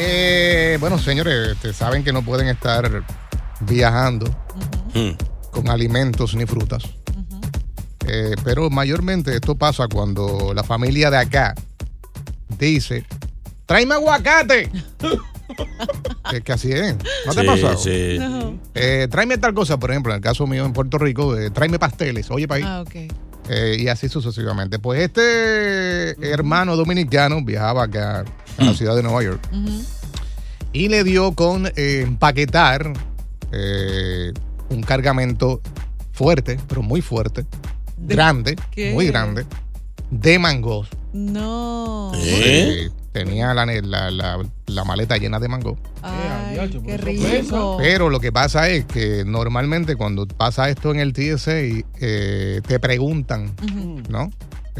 Eh, 0.00 0.76
bueno, 0.80 0.96
señores, 0.98 1.50
este, 1.52 1.72
saben 1.72 2.04
que 2.04 2.12
no 2.12 2.22
pueden 2.22 2.46
estar 2.48 3.02
viajando 3.60 4.26
Hmm. 4.94 5.10
con 5.50 5.68
alimentos 5.68 6.34
ni 6.36 6.46
frutas. 6.46 6.84
Eh, 8.06 8.36
pero 8.44 8.70
mayormente 8.70 9.34
esto 9.34 9.54
pasa 9.56 9.86
cuando 9.88 10.52
la 10.54 10.62
familia 10.62 11.10
de 11.10 11.18
acá 11.18 11.54
dice, 12.58 13.04
tráeme 13.66 13.94
aguacate. 13.94 14.70
es 16.32 16.40
que 16.42 16.52
así 16.52 16.72
es. 16.72 16.94
¿No 17.26 17.34
te 17.34 17.40
ha 17.40 17.44
pasado? 17.44 17.76
Sí. 17.76 18.18
Eh, 18.74 19.08
tráeme 19.10 19.36
tal 19.36 19.52
cosa, 19.52 19.78
por 19.78 19.90
ejemplo, 19.90 20.12
en 20.12 20.18
el 20.18 20.22
caso 20.22 20.46
mío 20.46 20.64
en 20.64 20.72
Puerto 20.72 20.96
Rico, 20.98 21.36
eh, 21.36 21.50
tráeme 21.50 21.78
pasteles. 21.78 22.30
Oye, 22.30 22.46
país. 22.46 22.64
Ah, 22.66 22.82
ok. 22.86 22.94
Eh, 23.50 23.76
y 23.80 23.88
así 23.88 24.08
sucesivamente. 24.08 24.78
Pues 24.78 25.00
este 25.02 26.10
hermano 26.32 26.76
dominicano 26.76 27.42
viajaba 27.42 27.84
acá 27.84 28.24
a 28.58 28.64
la 28.64 28.74
ciudad 28.74 28.94
de 28.96 29.02
Nueva 29.02 29.22
York 29.22 29.40
y 30.72 30.88
le 30.88 31.04
dio 31.04 31.32
con 31.32 31.66
eh, 31.76 32.02
empaquetar 32.02 32.92
eh, 33.52 34.32
un 34.70 34.82
cargamento 34.82 35.60
fuerte, 36.12 36.58
pero 36.68 36.82
muy 36.82 37.00
fuerte, 37.00 37.46
¿De 37.96 38.14
grande, 38.14 38.56
qué? 38.70 38.92
muy 38.92 39.06
grande, 39.06 39.46
de 40.10 40.38
mangos. 40.38 40.88
No. 41.12 42.12
¿Eh? 42.16 42.86
Eh, 42.86 42.90
tenía 43.12 43.54
la, 43.54 43.64
la- 43.66 44.10
la- 44.10 44.38
la 44.66 44.84
maleta 44.84 45.16
llena 45.16 45.40
de 45.40 45.48
mango. 45.48 45.78
Ay, 46.02 46.68
qué 46.84 46.96
rico. 46.98 47.76
Pero 47.78 48.10
lo 48.10 48.20
que 48.20 48.30
pasa 48.30 48.68
es 48.68 48.84
que 48.84 49.24
normalmente 49.26 49.96
cuando 49.96 50.26
pasa 50.26 50.68
esto 50.68 50.90
en 50.92 51.00
el 51.00 51.12
TSA, 51.14 51.52
eh, 52.00 52.60
te 52.66 52.78
preguntan, 52.78 53.54
¿no? 54.10 54.30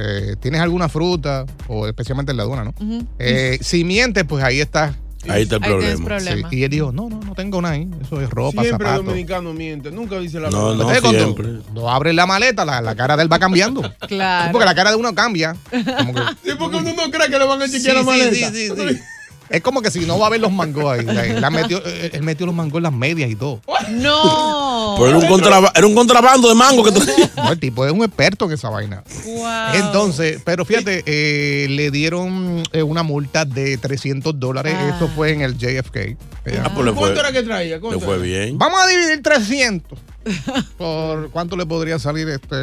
Eh, 0.01 0.37
¿Tienes 0.41 0.61
alguna 0.61 0.89
fruta? 0.89 1.45
O 1.67 1.87
especialmente 1.87 2.31
en 2.31 2.37
la 2.37 2.45
aduana, 2.45 2.65
¿no? 2.65 2.75
Eh, 3.19 3.59
si 3.61 3.85
mientes, 3.85 4.25
pues 4.25 4.45
ahí 4.45 4.61
está. 4.61 4.95
Ahí 5.29 5.43
está 5.43 5.57
el 5.57 5.65
Ahí 5.65 5.97
problema. 5.97 6.21
Sí. 6.21 6.57
Y 6.57 6.63
él 6.63 6.71
dijo, 6.71 6.93
no, 6.93 7.09
no, 7.11 7.19
no 7.21 7.35
tengo 7.35 7.61
nada 7.61 7.75
ahí. 7.75 7.89
Eso 8.01 8.21
es 8.21 8.31
ropa, 8.31 8.63
Siempre 8.63 8.89
el 8.89 8.97
dominicano 8.97 9.53
miente, 9.53 9.91
nunca 9.91 10.17
dice 10.21 10.39
la 10.39 10.49
No, 10.49 10.77
verdad. 10.77 11.01
no, 11.03 11.11
siempre. 11.11 11.59
cuando 11.65 11.91
abre 11.91 12.13
la 12.13 12.25
maleta, 12.25 12.65
la, 12.65 12.81
la 12.81 12.95
cara 12.95 13.17
de 13.17 13.25
él 13.25 13.33
va 13.33 13.39
cambiando. 13.41 13.83
Sí, 14.09 14.15
Claro. 14.15 14.53
porque 14.53 14.65
la 14.65 14.75
cara 14.77 14.91
de 14.91 14.97
uno 14.97 15.13
cambia. 15.15 15.57
Como 15.71 16.15
que- 16.15 16.21
Sí, 16.45 16.51
porque 16.59 16.77
uno 16.77 16.93
no 16.95 17.11
cree 17.11 17.29
que 17.29 17.39
le 17.39 17.45
van 17.47 17.61
a 17.63 17.67
Sí, 17.67 17.79
chequear 17.79 17.97
la 17.97 18.01
sí, 18.03 18.07
maleta. 18.07 18.35
sí, 18.35 18.45
sí, 18.53 18.69
sí. 18.69 19.01
Es 19.51 19.61
como 19.63 19.81
que 19.83 19.91
si 19.91 20.01
no 20.01 20.19
va 20.19 20.27
a 20.27 20.31
ver 20.31 20.41
los 20.41 20.53
mangos 20.53 20.85
ahí. 20.93 21.07
ahí. 21.17 21.41
La 21.41 21.51
metió- 21.51 21.83
él 21.85 22.23
metió 22.23 22.47
los 22.47 22.55
mangos 22.55 22.77
en 22.79 22.83
las 22.85 22.93
medias 22.93 23.31
y 23.31 23.35
todo. 23.37 23.61
No. 23.91 24.95
Pero 24.99 25.09
era 25.11 25.19
un, 25.19 25.27
contraba- 25.27 25.73
era 25.75 25.87
un 25.87 25.95
contrabando 25.95 26.49
de 26.49 26.55
mango 26.55 26.83
que 26.85 26.93
traía. 26.93 27.31
No, 27.39 27.53
el 27.53 27.59
tipo 27.59 27.87
es 27.87 27.93
un 27.93 28.03
experto 28.03 28.47
en 28.47 28.53
esa 28.53 28.69
vaina. 28.69 29.03
Wow. 29.25 29.47
Entonces, 29.75 30.41
pero 30.45 30.65
fíjate, 30.65 31.03
eh, 31.07 31.67
le 31.71 31.91
dieron 31.91 32.63
eh, 32.73 32.83
una 32.83 33.03
multa 33.03 33.45
de 33.45 33.79
300 33.79 34.39
dólares. 34.39 34.75
Ah. 34.77 34.89
Esto 34.93 35.09
fue 35.15 35.33
en 35.33 35.43
el 35.43 35.57
JFK. 35.57 36.17
Ah, 36.63 36.71
pues 36.75 36.85
le 36.87 36.93
fue, 36.93 37.01
¿Cuánto 37.03 37.21
era 37.21 37.33
que 37.33 37.43
traía? 37.43 37.75
le 37.77 37.81
¿Cuánto 37.81 38.01
fue 38.01 38.15
era? 38.15 38.23
bien. 38.23 38.59
Vamos 38.59 38.81
a 38.83 38.87
dividir 38.87 39.23
300. 39.23 39.99
¿Por 40.79 41.31
cuánto 41.31 41.57
le 41.57 41.67
podría 41.67 41.99
salir 41.99 42.29
este? 42.29 42.57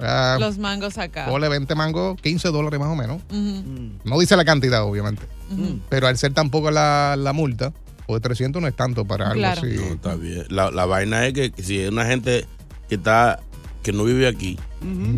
ah, 0.00 0.36
Los 0.40 0.58
mangos 0.58 0.98
acá. 0.98 1.26
ponle 1.26 1.48
20 1.48 1.74
mangos, 1.74 2.20
15 2.20 2.48
dólares 2.48 2.80
más 2.80 2.88
o 2.88 2.96
menos. 2.96 3.22
Ujú, 3.30 3.90
No 4.04 4.18
dice 4.18 4.36
la 4.36 4.44
cantidad, 4.44 4.82
obviamente. 4.84 5.22
ujú. 5.50 5.80
Pero 5.88 6.06
al 6.08 6.16
ser 6.18 6.32
tampoco 6.34 6.70
la, 6.70 7.16
la 7.18 7.32
multa, 7.32 7.72
pues 8.06 8.20
300 8.22 8.60
no 8.60 8.68
es 8.68 8.74
tanto 8.74 9.04
para 9.04 9.26
algo 9.28 9.40
Claro. 9.40 9.60
así. 9.62 9.76
No, 9.76 9.94
está 9.94 10.14
bien. 10.16 10.44
La, 10.48 10.70
la 10.70 10.86
vaina 10.86 11.26
es 11.26 11.32
que 11.34 11.52
si 11.62 11.80
es 11.80 11.90
una 11.90 12.06
gente 12.06 12.44
que 12.88 12.96
está 12.96 13.38
que 13.82 13.92
no 13.92 14.04
vive 14.04 14.28
aquí, 14.28 14.58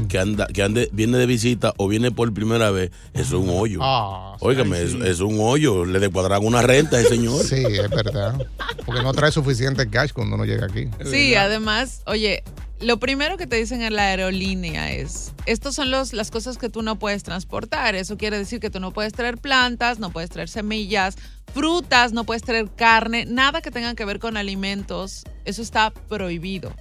que 0.08 0.18
anda, 0.18 0.46
que 0.46 0.62
ande, 0.62 0.88
viene 0.92 1.18
de 1.18 1.26
visita 1.26 1.74
o 1.76 1.88
viene 1.88 2.10
por 2.10 2.32
primera 2.32 2.70
vez, 2.70 2.90
eso 3.12 3.38
es 3.38 3.44
un 3.44 3.48
hoyo. 3.50 3.80
Ah, 3.82 4.36
Óigame, 4.40 4.80
es 4.82 5.20
un 5.20 5.38
hoyo. 5.40 5.84
Le 5.84 5.98
descuadran 5.98 6.44
una 6.44 6.62
renta 6.62 6.96
a 6.96 7.00
ese 7.00 7.10
señor. 7.10 7.42
Sí, 7.44 7.64
es 7.64 7.90
verdad. 7.90 8.40
Porque 8.84 9.02
no 9.02 9.12
trae 9.12 9.32
suficiente 9.32 9.88
cash 9.88 10.12
cuando 10.12 10.36
uno 10.36 10.44
llega 10.44 10.66
aquí. 10.66 10.88
Sí, 11.04 11.34
además, 11.34 12.02
oye, 12.06 12.42
lo 12.82 12.98
primero 12.98 13.36
que 13.36 13.46
te 13.46 13.56
dicen 13.56 13.82
en 13.82 13.94
la 13.94 14.08
aerolínea 14.08 14.92
es, 14.92 15.32
estos 15.46 15.74
son 15.74 15.90
los, 15.90 16.12
las 16.12 16.30
cosas 16.30 16.58
que 16.58 16.68
tú 16.68 16.82
no 16.82 16.98
puedes 16.98 17.22
transportar. 17.22 17.94
Eso 17.94 18.16
quiere 18.16 18.38
decir 18.38 18.58
que 18.60 18.70
tú 18.70 18.80
no 18.80 18.92
puedes 18.92 19.12
traer 19.12 19.38
plantas, 19.38 19.98
no 19.98 20.10
puedes 20.10 20.30
traer 20.30 20.48
semillas, 20.48 21.16
frutas, 21.54 22.12
no 22.12 22.24
puedes 22.24 22.42
traer 22.42 22.68
carne, 22.74 23.24
nada 23.24 23.60
que 23.62 23.70
tenga 23.70 23.94
que 23.94 24.04
ver 24.04 24.18
con 24.18 24.36
alimentos. 24.36 25.24
Eso 25.44 25.62
está 25.62 25.92
prohibido. 26.08 26.72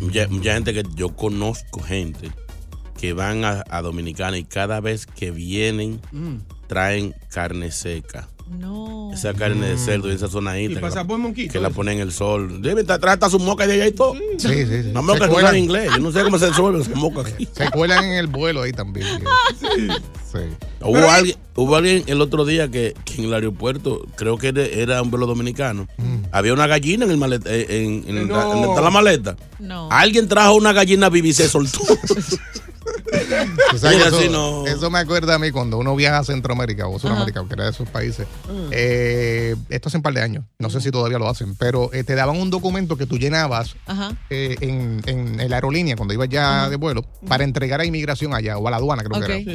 Mucha, 0.00 0.28
mucha 0.28 0.54
gente 0.54 0.72
que 0.74 0.82
yo 0.94 1.10
conozco 1.14 1.80
gente 1.82 2.30
que 2.98 3.12
van 3.12 3.44
a, 3.44 3.64
a 3.70 3.82
Dominicana 3.82 4.36
y 4.38 4.44
cada 4.44 4.80
vez 4.80 5.06
que 5.06 5.30
vienen 5.30 6.00
Mm. 6.12 6.36
traen 6.66 7.14
carne 7.30 7.70
seca. 7.70 8.28
No. 8.50 9.12
Esa 9.14 9.32
carne 9.32 9.64
de 9.68 9.78
cerdo 9.78 10.10
y 10.10 10.14
esa 10.16 10.26
zona 10.28 10.60
Y 10.60 10.68
que, 10.74 10.80
pasa 10.80 10.96
la, 10.96 11.04
por 11.06 11.18
monquito. 11.18 11.52
que 11.52 11.60
la 11.60 11.70
ponen 11.70 11.94
en 11.98 12.00
el 12.00 12.12
sol. 12.12 12.60
Debe 12.60 12.80
estar 12.80 12.98
trae 12.98 13.14
hasta 13.14 13.30
su 13.30 13.38
moca 13.38 13.64
de 13.64 13.74
allá 13.74 13.86
y 13.86 13.92
todo. 13.92 14.14
Sí, 14.38 14.48
sí, 14.66 14.82
sí. 14.82 14.90
No 14.92 15.06
que 15.14 15.18
cuelan, 15.28 15.42
sabe 15.46 15.58
inglés. 15.60 15.88
Yo 15.94 15.98
no 16.00 16.10
sé 16.10 16.24
cómo 16.24 16.36
se 16.36 16.48
resuelve 16.48 16.80
esa 16.82 16.94
moca 16.96 17.20
aquí. 17.20 17.46
se 17.52 17.70
cuelan 17.70 18.04
en 18.06 18.14
el 18.14 18.26
vuelo 18.26 18.62
ahí 18.62 18.72
también. 18.72 19.06
Sí. 19.60 19.88
Sí. 20.32 20.38
Hubo 20.82 20.96
alguien, 21.10 21.36
hubo 21.54 21.76
alguien 21.76 22.02
el 22.08 22.20
otro 22.20 22.44
día 22.44 22.68
que, 22.68 22.94
que 23.04 23.14
en 23.22 23.24
el 23.28 23.34
aeropuerto, 23.34 24.04
creo 24.16 24.36
que 24.36 24.48
era, 24.48 24.64
era 24.64 25.02
un 25.02 25.10
vuelo 25.12 25.26
dominicano, 25.26 25.86
había 26.32 26.52
una 26.52 26.66
gallina 26.66 27.04
en 27.04 27.10
el 27.10 27.16
maleta, 27.16 27.50
eh, 27.50 27.66
en, 27.68 28.04
en, 28.06 28.28
No. 28.28 28.36
la- 28.36 28.44
donde 28.44 28.68
está 28.68 28.80
la 28.80 28.90
maleta. 28.90 29.36
No. 29.58 29.88
Alguien 29.90 30.28
trajo 30.28 30.54
una 30.54 30.72
gallina 30.72 31.08
viva 31.08 31.26
y 31.28 31.32
se 31.32 31.48
soltó. 31.48 31.80
Sabes 33.76 34.06
eso, 34.06 34.20
si 34.20 34.28
no- 34.28 34.66
eso 34.66 34.90
me 34.90 34.98
acuerda 34.98 35.34
a 35.34 35.38
mí 35.38 35.50
cuando 35.50 35.78
uno 35.78 35.94
viaja 35.96 36.18
a 36.18 36.24
Centroamérica 36.24 36.86
o 36.88 36.98
Sudamérica, 36.98 37.44
que 37.46 37.54
era 37.54 37.64
de 37.64 37.70
esos 37.70 37.88
países. 37.88 38.26
Eh, 38.70 39.54
esto 39.68 39.88
hace 39.88 39.96
un 39.98 40.02
par 40.02 40.12
de 40.14 40.22
años, 40.22 40.44
no 40.58 40.70
sé 40.70 40.80
si 40.80 40.90
todavía 40.90 41.18
lo 41.18 41.28
hacen, 41.28 41.54
pero 41.56 41.92
eh, 41.92 42.04
te 42.04 42.14
daban 42.14 42.36
un 42.36 42.50
documento 42.50 42.96
que 42.96 43.06
tú 43.06 43.18
llenabas 43.18 43.76
eh, 44.30 44.56
en, 44.60 45.02
en- 45.06 45.40
en 45.40 45.50
la 45.50 45.56
aerolínea 45.56 45.96
cuando 45.96 46.14
ibas 46.14 46.28
ya 46.28 46.68
de 46.68 46.76
vuelo 46.76 47.04
para 47.28 47.44
entregar 47.44 47.80
a 47.80 47.84
inmigración 47.84 48.34
allá 48.34 48.58
o 48.58 48.66
a 48.68 48.70
la 48.70 48.76
aduana, 48.78 49.02
creo 49.02 49.20
que 49.26 49.42
era. 49.42 49.52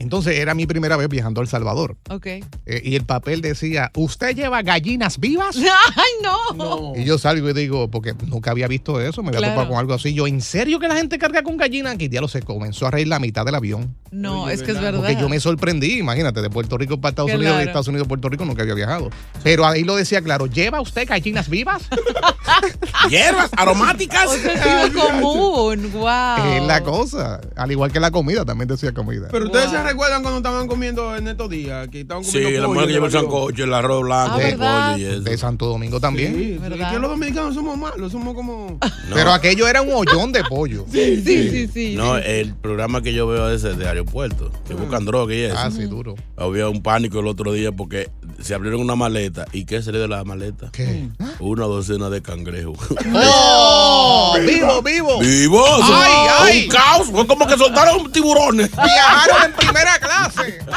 Entonces 0.00 0.36
era 0.38 0.54
mi 0.54 0.66
primera 0.66 0.96
vez 0.96 1.08
viajando 1.08 1.40
a 1.40 1.42
El 1.42 1.48
Salvador. 1.48 1.96
Ok. 2.10 2.26
Eh, 2.26 2.42
y 2.84 2.94
el 2.94 3.04
papel 3.04 3.40
decía, 3.40 3.90
¿usted 3.96 4.34
lleva 4.36 4.62
gallinas 4.62 5.18
vivas? 5.18 5.56
¡Ay, 5.96 6.12
no! 6.22 6.92
Y 6.96 7.04
yo 7.04 7.18
salgo 7.18 7.48
y 7.50 7.52
digo, 7.52 7.90
porque 7.90 8.14
nunca 8.26 8.50
había 8.52 8.68
visto 8.68 9.00
eso, 9.00 9.22
me 9.22 9.28
había 9.28 9.38
Claro. 9.40 9.54
topado 9.54 9.68
con 9.70 9.78
algo 9.78 9.94
así. 9.94 10.14
Yo, 10.14 10.26
¿en 10.26 10.40
serio 10.40 10.78
que 10.78 10.88
la 10.88 10.96
gente 10.96 11.18
carga 11.18 11.42
con 11.42 11.56
gallinas? 11.56 11.96
Que 11.96 12.08
ya 12.08 12.20
lo 12.20 12.28
se 12.28 12.42
comenzó 12.42 12.86
a 12.86 12.90
reír 12.90 13.08
la 13.08 13.18
mitad 13.18 13.44
del 13.44 13.54
avión. 13.54 13.96
No, 14.10 14.48
es 14.48 14.62
que 14.62 14.70
es 14.72 14.80
verdad. 14.80 15.00
Porque 15.00 15.16
yo 15.16 15.28
me 15.28 15.38
sorprendí, 15.40 15.98
imagínate, 15.98 16.40
de 16.42 16.48
Puerto 16.50 16.78
Rico 16.78 17.00
para 17.00 17.10
Estados 17.10 17.28
Claro. 17.30 17.40
Unidos 17.40 17.56
y 17.56 17.58
de 17.58 17.64
Estados 17.64 17.88
Unidos 17.88 18.06
a 18.06 18.08
Puerto 18.08 18.28
Rico 18.28 18.44
nunca 18.44 18.62
había 18.62 18.74
viajado. 18.74 19.10
Pero 19.42 19.66
ahí 19.66 19.84
lo 19.84 19.96
decía 19.96 20.22
claro, 20.22 20.46
¿lleva 20.46 20.80
usted 20.80 21.06
gallinas 21.08 21.48
vivas? 21.48 21.82
Hierbas 23.10 23.50
aromáticas. 23.56 24.26
O 24.26 24.36
sea, 24.36 24.54
es 24.54 24.60
algo 24.62 25.00
común. 25.22 25.92
Wow. 25.92 26.46
Es 26.54 26.62
la 26.66 26.82
cosa. 26.82 27.40
Al 27.56 27.70
igual 27.70 27.92
que 27.92 28.00
la 28.00 28.10
comida, 28.10 28.44
también 28.44 28.68
decía 28.68 28.92
comida. 28.92 29.28
Pero 29.30 29.46
ustedes 29.46 29.70
se 29.70 29.76
recuerdan 29.88 30.22
cuando 30.22 30.38
estaban 30.38 30.66
comiendo 30.68 31.16
en 31.16 31.28
estos 31.28 31.48
días, 31.50 31.88
que 31.88 32.00
estaban 32.02 32.22
Sí, 32.24 32.32
comiendo 32.42 32.60
la 32.60 32.66
pollo 32.66 32.74
mujer 32.74 32.82
que 32.82 32.86
de 32.88 32.92
lleva 32.94 33.06
el 33.06 33.12
sancocho, 33.12 33.64
el 33.64 33.74
arroz 33.74 34.02
blanco, 34.02 34.34
Ah, 34.36 34.42
el 34.42 34.56
¿verdad? 34.56 34.92
pollo 34.92 34.98
y 35.08 35.10
eso. 35.10 35.20
de 35.22 35.38
Santo 35.38 35.66
Domingo 35.66 36.00
también. 36.00 36.34
Sí, 36.36 36.52
es 36.54 36.60
¿Verdad? 36.60 36.92
que 36.92 36.98
los 36.98 37.10
dominicanos 37.10 37.54
somos 37.54 37.76
malos, 37.78 38.12
somos 38.12 38.34
como... 38.34 38.78
No, 39.08 39.14
Pero 39.14 39.32
aquello 39.32 39.66
era 39.68 39.82
un 39.82 39.90
hoyón 39.92 40.32
de 40.32 40.44
pollo. 40.44 40.84
Sí, 40.92 41.22
sí, 41.22 41.68
sí. 41.72 41.94
No, 41.96 42.16
sí. 42.16 42.22
el 42.26 42.54
programa 42.54 43.02
que 43.02 43.12
yo 43.12 43.26
veo 43.26 43.50
es 43.50 43.64
el 43.64 43.78
de 43.78 43.88
aeropuerto, 43.88 44.50
que 44.66 44.74
buscan 44.74 45.04
droga 45.04 45.34
y 45.34 45.42
eso. 45.42 45.56
Ah, 45.58 45.70
sí, 45.70 45.84
duro. 45.84 46.14
Había 46.36 46.68
un 46.68 46.82
pánico 46.82 47.20
el 47.20 47.26
otro 47.26 47.52
día 47.52 47.72
porque 47.72 48.08
se 48.42 48.54
abrieron 48.54 48.80
una 48.80 48.96
maleta. 48.96 49.46
¿Y 49.52 49.64
qué 49.64 49.82
salió 49.82 50.00
de 50.00 50.08
la 50.08 50.24
maleta? 50.24 50.70
¿Qué? 50.72 51.08
Una 51.40 51.64
docena 51.64 52.08
de 52.10 52.22
cangrejos. 52.22 52.78
¡Oh! 53.14 54.36
¡Vivo, 54.40 54.82
vivo! 54.82 55.20
¡Vivos! 55.20 55.80
¡Ay, 55.84 56.12
ay! 56.38 56.64
¡Un 56.64 56.70
caos! 56.70 57.08
Fue 57.10 57.26
como 57.26 57.46
que 57.46 57.56
soltaron 57.56 58.10
tiburones. 58.12 58.70
Viajaron 58.70 59.44
en 59.44 59.52
primera 59.52 59.98
clase. 59.98 60.58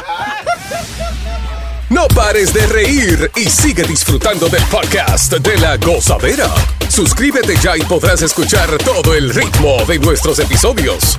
No 1.92 2.08
pares 2.08 2.54
de 2.54 2.66
reír 2.68 3.30
y 3.36 3.50
sigue 3.50 3.82
disfrutando 3.82 4.48
del 4.48 4.62
podcast 4.64 5.30
de 5.34 5.58
la 5.58 5.76
gozadera. 5.76 6.48
Suscríbete 6.88 7.54
ya 7.62 7.76
y 7.76 7.82
podrás 7.82 8.22
escuchar 8.22 8.78
todo 8.78 9.14
el 9.14 9.28
ritmo 9.34 9.84
de 9.86 9.98
nuestros 9.98 10.38
episodios. 10.38 11.18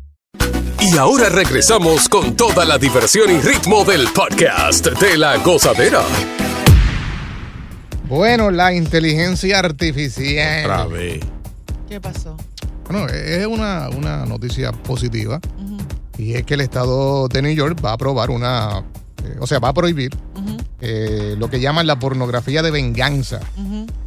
Y 0.81 0.97
ahora 0.97 1.29
regresamos 1.29 2.09
con 2.09 2.35
toda 2.35 2.65
la 2.65 2.77
diversión 2.77 3.29
y 3.31 3.39
ritmo 3.39 3.83
del 3.85 4.07
podcast 4.13 4.87
de 4.99 5.17
la 5.17 5.37
gozadera. 5.37 6.01
Bueno, 8.07 8.49
la 8.51 8.73
inteligencia 8.73 9.59
artificial. 9.59 10.65
Otra 10.65 10.85
vez. 10.87 11.19
¿Qué 11.87 12.01
pasó? 12.01 12.35
Bueno, 12.89 13.07
es 13.07 13.45
una, 13.45 13.89
una 13.89 14.25
noticia 14.25 14.71
positiva. 14.71 15.39
Y 16.17 16.33
es 16.33 16.43
que 16.43 16.55
el 16.55 16.61
estado 16.61 17.27
de 17.27 17.41
New 17.41 17.53
York 17.53 17.79
va 17.83 17.91
a 17.91 17.93
aprobar 17.93 18.29
una. 18.31 18.79
eh, 19.23 19.37
o 19.39 19.47
sea, 19.47 19.59
va 19.59 19.69
a 19.69 19.73
prohibir 19.73 20.11
eh, 20.81 21.35
lo 21.37 21.49
que 21.49 21.59
llaman 21.59 21.87
la 21.87 21.97
pornografía 21.99 22.61
de 22.61 22.69
venganza, 22.71 23.39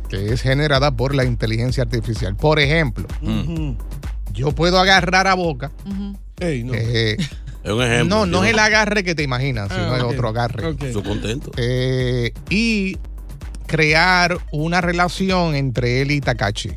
que 0.08 0.32
es 0.32 0.42
generada 0.42 0.90
por 0.96 1.14
la 1.14 1.24
inteligencia 1.24 1.82
artificial. 1.84 2.36
Por 2.36 2.60
ejemplo, 2.60 3.06
yo 4.32 4.52
puedo 4.52 4.78
agarrar 4.78 5.26
a 5.28 5.34
boca. 5.34 5.70
Ey, 6.40 6.64
no. 6.64 6.74
eh, 6.74 7.16
Es 7.62 7.70
un 7.72 7.82
ejemplo. 7.82 8.16
no, 8.16 8.26
no 8.26 8.44
es 8.44 8.52
el 8.52 8.58
agarre 8.58 9.04
que 9.04 9.14
te 9.14 9.22
imaginas, 9.22 9.68
Ah, 9.70 9.74
sino 9.74 9.96
es 9.96 10.02
ok. 10.02 10.10
otro 10.12 10.28
agarre. 10.28 10.66
Ok. 10.66 10.82
Estoy 10.82 11.02
contento. 11.02 11.50
Eh, 11.56 12.32
y 12.50 12.98
crear 13.66 14.36
una 14.52 14.80
relación 14.80 15.54
entre 15.54 16.02
él 16.02 16.10
y 16.10 16.20
Takachi 16.20 16.72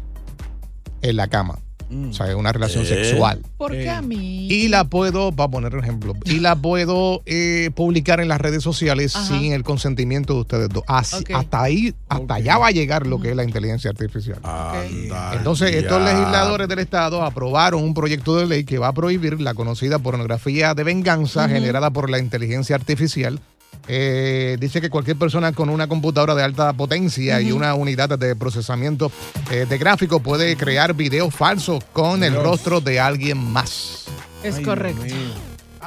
en 1.02 1.16
la 1.16 1.28
cama. 1.28 1.60
O 1.90 2.14
sea, 2.14 2.28
es 2.30 2.36
una 2.36 2.52
relación 2.52 2.84
Eh. 2.84 2.88
sexual. 2.88 3.42
¿Por 3.58 3.72
qué 3.72 3.90
a 3.90 4.02
mí? 4.02 4.48
Y 4.52 4.68
la 4.68 4.84
puedo, 4.84 5.32
para 5.32 5.50
poner 5.50 5.74
un 5.76 5.84
ejemplo, 5.84 6.14
y 6.26 6.40
la 6.40 6.56
puedo 6.56 7.22
eh, 7.26 7.72
publicar 7.76 8.20
en 8.20 8.28
las 8.28 8.42
redes 8.42 8.62
sociales 8.62 9.16
Ajá. 9.16 9.26
sin 9.40 9.54
el 9.54 9.64
consentimiento 9.64 10.34
de 10.34 10.40
ustedes 10.42 10.70
dos. 10.70 10.84
Así-. 10.88 11.24
Hasta 11.34 11.62
ahí, 11.64 11.94
hasta 12.10 12.36
allá 12.36 12.58
va 12.58 12.68
a 12.68 12.72
llegar 12.72 13.08
lo 13.08 13.20
que 13.22 13.30
es 13.30 13.36
la 13.36 13.44
inteligencia 13.44 13.90
artificial. 13.90 14.40
Anda, 14.44 15.34
Entonces, 15.36 15.74
estos 15.76 16.02
legisladores 16.02 16.68
del 16.68 16.80
Estado 16.80 17.24
aprobaron 17.24 17.84
un 17.84 17.94
proyecto 17.94 18.36
de 18.36 18.46
ley 18.48 18.64
que 18.66 18.78
va 18.78 18.90
a 18.90 18.94
prohibir 18.94 19.40
la 19.40 19.54
conocida 19.54 20.00
pornografía 20.00 20.74
de 20.74 20.84
venganza 20.84 21.48
generada 21.48 21.90
por 21.92 22.10
la 22.10 22.20
inteligencia 22.20 22.76
artificial. 22.76 23.40
Eh, 23.88 24.58
dice 24.60 24.82
que 24.82 24.90
cualquier 24.90 25.18
persona 25.18 25.54
con 25.54 25.70
una 25.70 25.88
computadora 25.88 26.36
de 26.36 26.44
alta 26.44 26.74
potencia 26.74 27.40
y 27.42 27.52
una 27.52 27.74
unidad 27.74 28.18
de 28.20 28.36
procesamiento 28.36 29.12
eh, 29.50 29.66
de 29.68 29.78
gráfico 29.78 30.20
puede 30.20 30.58
crear 30.58 30.94
videos 30.94 31.34
falsos 31.34 31.84
con 31.94 32.24
el 32.24 32.36
rostro 32.36 32.82
de 32.82 33.00
alguien 33.00 33.38
más. 33.38 34.06
Es 34.44 34.60
correcto. 34.60 35.04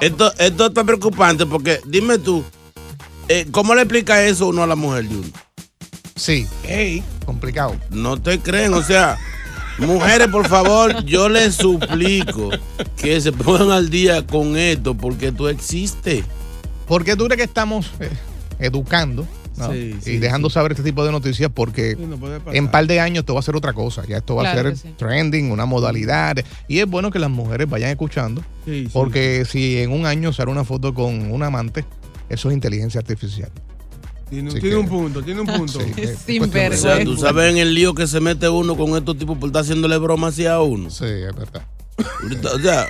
Esto, 0.00 0.32
esto 0.38 0.66
está 0.66 0.84
preocupante 0.84 1.44
porque 1.44 1.80
dime 1.84 2.18
tú, 2.18 2.42
eh, 3.28 3.46
¿cómo 3.50 3.74
le 3.74 3.82
explica 3.82 4.22
eso 4.24 4.48
uno 4.48 4.62
a 4.62 4.66
la 4.66 4.76
mujer 4.76 5.04
de 5.04 5.16
uno? 5.16 5.28
Sí, 6.16 6.46
complicado. 7.26 7.76
No 7.90 8.20
te 8.20 8.40
creen, 8.40 8.74
o 8.74 8.82
sea, 8.82 9.18
mujeres, 9.78 10.28
por 10.28 10.48
favor, 10.48 11.04
yo 11.04 11.28
les 11.28 11.54
suplico 11.54 12.50
que 12.96 13.20
se 13.20 13.32
pongan 13.32 13.70
al 13.70 13.90
día 13.90 14.26
con 14.26 14.56
esto 14.56 14.94
porque 14.94 15.28
esto 15.28 15.48
existe. 15.48 16.24
¿Por 16.90 17.04
qué 17.04 17.14
tú 17.14 17.26
crees 17.26 17.36
que 17.38 17.44
estamos 17.44 17.92
eh, 18.00 18.10
educando 18.58 19.24
¿no? 19.56 19.72
Sí, 19.72 19.94
y 19.96 20.02
sí, 20.02 20.18
dejando 20.18 20.50
saber 20.50 20.72
este 20.72 20.82
tipo 20.82 21.04
de 21.04 21.12
noticias? 21.12 21.48
Porque 21.54 21.96
no 21.96 22.18
en 22.52 22.66
par 22.66 22.88
de 22.88 22.98
años 22.98 23.20
esto 23.20 23.32
va 23.34 23.38
a 23.38 23.42
ser 23.44 23.54
otra 23.54 23.72
cosa. 23.72 24.02
Ya 24.08 24.16
esto 24.16 24.34
va 24.34 24.42
Claro 24.42 24.70
a 24.70 24.74
ser 24.74 24.92
trending, 24.96 25.52
una 25.52 25.66
modalidad. 25.66 26.36
Y 26.66 26.80
es 26.80 26.86
bueno 26.86 27.12
que 27.12 27.20
las 27.20 27.30
mujeres 27.30 27.70
vayan 27.70 27.90
escuchando. 27.90 28.42
Sí, 28.64 28.86
sí. 28.86 28.90
Porque 28.92 29.44
si 29.48 29.78
en 29.78 29.92
un 29.92 30.04
año 30.04 30.32
sale 30.32 30.50
una 30.50 30.64
foto 30.64 30.92
con 30.92 31.30
un 31.30 31.42
amante, 31.44 31.84
eso 32.28 32.48
es 32.50 32.54
inteligencia 32.54 32.98
artificial. 33.00 33.50
Tiene, 34.28 34.48
Así 34.48 34.58
tiene 34.58 34.74
que- 34.76 34.80
un 34.82 34.88
punto, 34.88 35.22
tiene 35.22 35.40
un 35.42 35.46
punto. 35.58 35.78
Sí, 35.80 35.92
Sin 36.26 36.50
de- 36.50 36.68
O 36.70 36.72
sea, 36.76 37.04
tú 37.04 37.16
sabes 37.16 37.52
en 37.52 37.58
el 37.58 37.72
lío 37.72 37.94
que 37.94 38.08
se 38.08 38.18
mete 38.18 38.48
uno 38.48 38.76
con 38.76 38.96
estos 38.96 39.16
tipos 39.16 39.38
por 39.38 39.48
estar 39.48 39.62
haciéndole 39.62 39.96
bromas 39.98 40.34
así 40.34 40.44
a 40.46 40.60
uno. 40.60 40.90
Sí, 40.90 41.04
es 41.04 41.36
verdad. 41.36 41.62
Ahorita, 42.22 42.50
O 42.54 42.58
sea, 42.58 42.86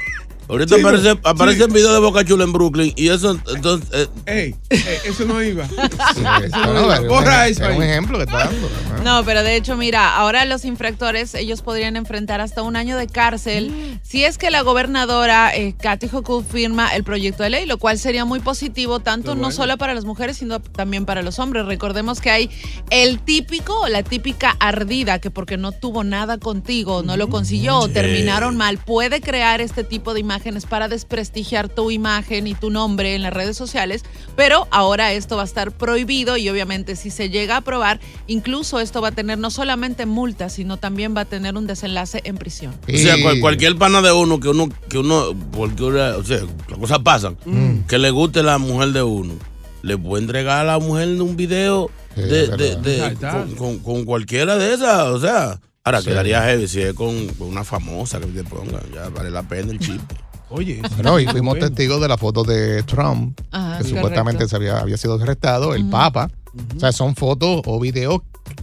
Ahorita 0.51 0.75
Sí, 0.77 0.81
aparece, 0.81 1.13
sí. 1.13 1.19
aparece 1.25 1.65
el 1.65 1.71
video 1.73 1.93
de 1.93 2.01
Boca 2.01 2.25
Chula 2.25 2.45
en 2.45 2.53
Brooklyn 2.53 2.93
y 2.97 3.09
eso 3.09 3.39
entonces 3.55 3.89
eh, 3.93 4.09
Ey, 4.27 4.55
ey, 4.71 4.81
eso 5.05 5.25
no 5.25 5.43
iba. 5.43 5.67
Sí, 5.69 5.75
Eso 6.45 6.57
no 6.73 6.93
es 6.93 7.01
un- 7.01 7.09
Borra 7.09 7.49
es 7.49 7.59
eso 7.61 7.67
un 7.75 7.83
ahí. 7.83 7.89
ejemplo 7.91 8.19
que 8.19 8.25
está 8.25 8.39
dando. 8.47 8.69
¿no? 8.99 9.03
No, 9.21 9.25
pero 9.25 9.43
de 9.43 9.57
hecho, 9.57 9.77
mira, 9.77 10.15
ahora 10.17 10.45
los 10.45 10.65
infractores, 10.65 11.35
ellos 11.35 11.63
podrían 11.63 11.97
enfrentar 11.97 12.41
hasta 12.41 12.63
un 12.63 12.77
año 12.77 12.97
de 12.99 13.07
cárcel 13.07 13.99
si 14.03 14.25
es 14.25 14.37
que 14.39 14.51
la 14.51 14.61
gobernadora 14.63 15.55
eh, 15.57 15.75
Kathy 15.81 16.09
Hochul 16.13 16.45
firma 16.45 16.95
el 16.95 17.05
proyecto 17.05 17.43
de 17.43 17.51
ley, 17.51 17.67
lo 17.67 17.79
cual 17.79 17.99
sería 17.99 18.25
muy 18.25 18.41
positivo 18.41 19.01
tanto 19.01 19.35
no 19.35 19.51
solo 19.53 19.79
para 19.79 19.95
las 19.95 20.05
mujeres, 20.05 20.37
sino 20.39 20.61
también 20.61 21.07
para 21.07 21.23
los 21.23 21.39
hombres. 21.39 21.65
Recordemos 21.67 22.21
que 22.21 22.31
hay 22.31 22.51
el 22.91 23.21
típico 23.21 23.81
o 23.81 23.89
la 23.89 24.03
típica 24.03 24.57
ardida 24.61 25.19
que 25.19 25.31
porque 25.31 25.57
no 25.57 25.73
tuvo 25.73 26.05
nada 26.05 26.39
contigo, 26.39 27.03
no 27.03 27.17
lo 27.17 27.29
consiguió 27.29 27.79
o 27.79 27.89
terminaron 27.89 28.57
mal, 28.57 28.79
puede 28.79 29.21
crear 29.21 29.61
este 29.61 29.85
tipo 29.85 30.13
de 30.15 30.21
imágenes 30.41 30.65
para 30.65 30.89
desprestigiar 30.89 31.69
tu 31.69 31.91
imagen 31.91 32.47
y 32.47 32.55
tu 32.55 32.71
nombre 32.71 33.15
en 33.15 33.23
las 33.23 33.33
redes 33.33 33.59
sociales, 33.59 34.03
pero 34.37 34.67
ahora 34.71 35.13
esto 35.13 35.37
va 35.37 35.43
a 35.43 35.45
estar 35.45 35.71
prohibido 35.71 36.39
y 36.39 36.49
obviamente 36.49 36.97
si 36.97 37.11
se 37.11 37.29
llega 37.29 37.57
a 37.57 37.59
aprobar, 37.59 38.01
incluso 38.27 38.81
esto 38.81 39.03
va 39.03 39.09
a 39.09 39.13
tener 39.13 39.39
no 39.39 39.51
solamente 39.51 40.07
multas, 40.07 40.55
sino 40.55 40.79
también 40.79 41.15
va 41.15 41.23
a 41.23 41.25
tener 41.27 41.57
un 41.59 41.67
desenlace 41.67 42.23
en 42.25 42.37
prisión. 42.39 42.75
O 42.89 42.97
sea, 42.97 43.21
cual- 43.23 43.41
cualquier 43.41 43.77
pana 43.77 44.01
de 44.01 44.13
uno 44.13 44.41
que 44.41 44.49
uno, 44.49 44.71
que 44.89 44.97
uno, 44.99 45.35
porque 45.53 45.83
o 45.85 46.25
sea, 46.25 46.39
las 46.71 46.79
cosas 46.79 47.01
pasan, 47.01 47.37
Mm. 47.45 47.81
que 47.87 47.99
le 47.99 48.11
guste 48.11 48.43
la 48.43 48.57
mujer 48.57 48.93
de 48.93 49.03
uno, 49.03 49.35
le 49.83 49.99
puede 49.99 50.23
entregar 50.23 50.61
a 50.61 50.65
la 50.65 50.79
mujer 50.79 51.09
un 51.21 51.37
video 51.37 51.91
Sí, 52.15 52.23
de, 52.23 52.47
de- 52.49 52.77
de- 52.77 53.15
con, 53.21 53.55
con- 53.57 53.79
con 53.81 54.05
cualquiera 54.07 54.57
de 54.57 54.73
esas, 54.75 55.05
o 55.09 55.21
sea, 55.21 55.61
ahora 55.85 56.01
Sí. 56.01 56.09
quedaría 56.09 56.43
heavy 56.43 56.67
si 56.67 56.81
es 56.81 56.95
con, 56.95 57.29
con 57.35 57.49
una 57.49 57.63
famosa 57.65 58.19
que 58.21 58.27
te 58.27 58.45
ponga, 58.45 58.81
ya 58.95 59.09
vale 59.11 59.31
la 59.31 59.43
pena 59.43 59.71
el 59.73 59.79
chip. 59.79 60.01
Oye. 60.51 60.83
Bueno, 60.97 61.19
y 61.21 61.27
fuimos 61.27 61.59
testigos 61.59 62.01
de 62.01 62.09
la 62.09 62.17
foto 62.19 62.43
de 62.45 62.83
Trump, 62.83 63.39
Ajá, 63.51 63.79
que 63.79 63.85
sí, 63.85 63.91
supuestamente 63.91 64.47
se 64.49 64.57
había, 64.57 64.79
había 64.81 64.97
sido 64.97 65.15
arrestado, 65.15 65.75
el 65.75 65.89
Papa. 65.89 66.31
O 66.77 66.81
sea, 66.81 66.91
son 66.93 67.15
fotos 67.15 67.63
o 67.65 67.79
videos 67.79 68.21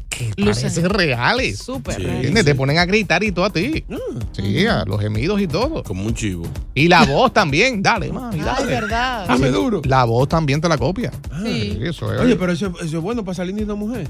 que 0.10 0.34
Lucen. 0.36 0.64
parecen 0.64 0.90
reales. 0.90 1.60
Súper. 1.60 1.96
Sí. 1.96 2.06
¿Entiendes? 2.06 2.44
Te 2.44 2.56
ponen 2.56 2.78
a 2.80 2.86
gritar 2.86 3.24
y 3.24 3.32
todo 3.32 3.46
a 3.46 3.50
ti. 3.52 3.86
Ah. 3.90 3.96
Sí, 4.34 4.66
a 4.68 4.84
los 4.84 5.00
gemidos 5.00 5.40
y 5.40 5.48
todo. 5.48 5.84
Como 5.84 6.04
un 6.06 6.14
chivo. 6.14 6.44
Y 6.74 6.88
la 6.90 7.06
voz 7.06 7.32
también, 7.32 7.82
dale, 7.82 8.12
mami, 8.12 8.40
Ay, 8.40 8.46
dale. 8.46 8.66
verdad. 8.66 9.28
Dame 9.28 9.50
duro. 9.50 9.82
La 9.86 10.04
voz 10.04 10.28
también 10.28 10.60
te 10.60 10.68
la 10.68 10.78
copia. 10.78 11.12
Sí. 11.46 11.80
eso 11.82 12.14
es. 12.14 12.20
Oye, 12.20 12.36
pero 12.36 12.52
eso, 12.52 12.74
eso 12.82 12.98
es 12.98 13.04
bueno 13.04 13.24
para 13.24 13.36
salir 13.36 13.56
de 13.56 13.64
una 13.64 13.76
mujer. 13.76 14.10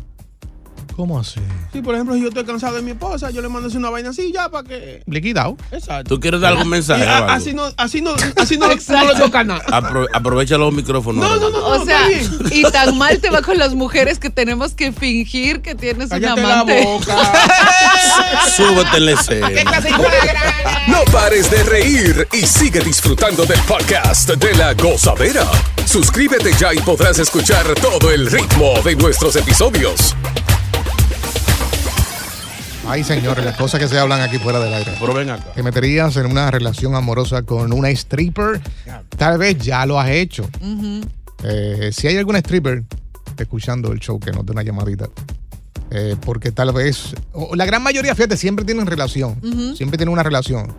¿Cómo 0.98 1.20
así? 1.20 1.40
Sí, 1.72 1.82
por 1.84 1.94
ejemplo, 1.94 2.16
si 2.16 2.22
yo 2.24 2.30
estoy 2.30 2.44
cansado 2.44 2.76
de 2.76 2.82
mi 2.82 2.90
esposa, 2.92 3.30
yo 3.30 3.40
le 3.44 3.50
mando 3.50 3.68
así 3.68 3.78
una 3.78 3.92
vaina 3.92 4.10
así 4.10 4.32
ya 4.34 4.50
para 4.50 4.68
que. 4.68 5.04
Liquidado. 5.06 5.56
Exacto. 5.72 6.16
¿Tú 6.16 6.20
quieres 6.20 6.42
dar 6.42 6.54
algún 6.54 6.70
mensaje? 6.70 7.06
Y 7.06 7.08
a- 7.08 7.12
o 7.12 7.16
algo? 7.18 7.30
así 7.30 7.54
no, 7.54 7.66
así 7.78 8.02
no, 8.02 8.16
así 8.36 8.58
no, 8.58 8.68
no 8.68 8.74
le 9.14 9.16
toca 9.20 9.44
nada. 9.44 9.64
Apro- 9.68 10.08
aprovecha 10.12 10.58
los 10.58 10.74
micrófonos. 10.74 11.24
No, 11.24 11.36
no, 11.40 11.52
no, 11.52 11.66
O 11.68 11.86
sea, 11.86 12.02
y 12.52 12.64
tan 12.72 12.98
mal 12.98 13.20
te 13.20 13.30
va 13.30 13.44
con 13.44 13.60
las 13.60 13.76
mujeres 13.76 14.18
que 14.18 14.32
tenemos 14.32 14.74
que 14.74 14.92
fingir 14.92 15.62
que 15.62 15.76
tienes 15.76 16.06
un 16.06 16.20
Cállate 16.20 16.42
la 16.42 16.62
amante. 16.62 16.84
boca. 16.84 17.16
Súbete 18.56 18.98
en 18.98 19.06
la 19.06 19.12
escena. 19.12 19.50
No 20.88 21.04
pares 21.12 21.52
de 21.52 21.62
reír 21.64 22.28
y 22.34 22.38
sigue 22.48 22.80
disfrutando 22.80 23.46
del 23.46 23.60
podcast 23.62 24.30
de 24.32 24.56
la 24.56 24.74
gozadera. 24.74 25.46
Suscríbete 25.86 26.52
ya 26.60 26.74
y 26.74 26.80
podrás 26.80 27.20
escuchar 27.20 27.66
todo 27.76 28.10
el 28.12 28.26
ritmo 28.32 28.82
de 28.84 28.96
nuestros 28.96 29.36
episodios. 29.36 30.16
Ay, 32.88 33.04
señores, 33.04 33.44
las 33.44 33.58
cosas 33.58 33.80
que 33.82 33.88
se 33.88 34.00
hablan 34.00 34.22
aquí 34.22 34.38
fuera 34.38 34.60
del 34.60 34.74
aire. 34.74 34.94
Pero 35.00 35.14
ven 35.14 35.30
acá. 35.30 35.52
¿Te 35.54 35.62
meterías 35.62 36.16
en 36.16 36.26
una 36.28 36.50
relación 36.52 36.96
amorosa 36.96 37.44
con 37.44 37.74
una 37.74 37.90
stripper? 37.90 38.62
Tal 39.18 39.38
vez 39.38 39.58
ya 39.58 39.86
lo 39.86 40.00
has 40.00 40.10
hecho. 40.10 40.48
Eh, 41.44 41.92
si 41.94 42.08
hay 42.08 42.18
alguna 42.18 42.40
stripper 42.40 42.84
escuchando 43.38 43.92
el 43.92 44.00
show, 44.00 44.20
que 44.20 44.32
nos 44.32 44.46
dé 44.46 44.54
una 44.54 44.64
llamadita. 44.64 45.10
Eh, 45.92 46.16
porque 46.22 46.52
tal 46.52 46.72
vez, 46.74 47.14
o 47.34 47.56
la 47.56 47.66
gran 47.66 47.82
mayoría, 47.84 48.16
fíjate, 48.16 48.38
siempre 48.38 48.64
tienen 48.66 48.86
relación. 48.88 49.40
Siempre 49.76 49.98
tienen 49.98 50.14
una 50.14 50.24
relación. 50.24 50.74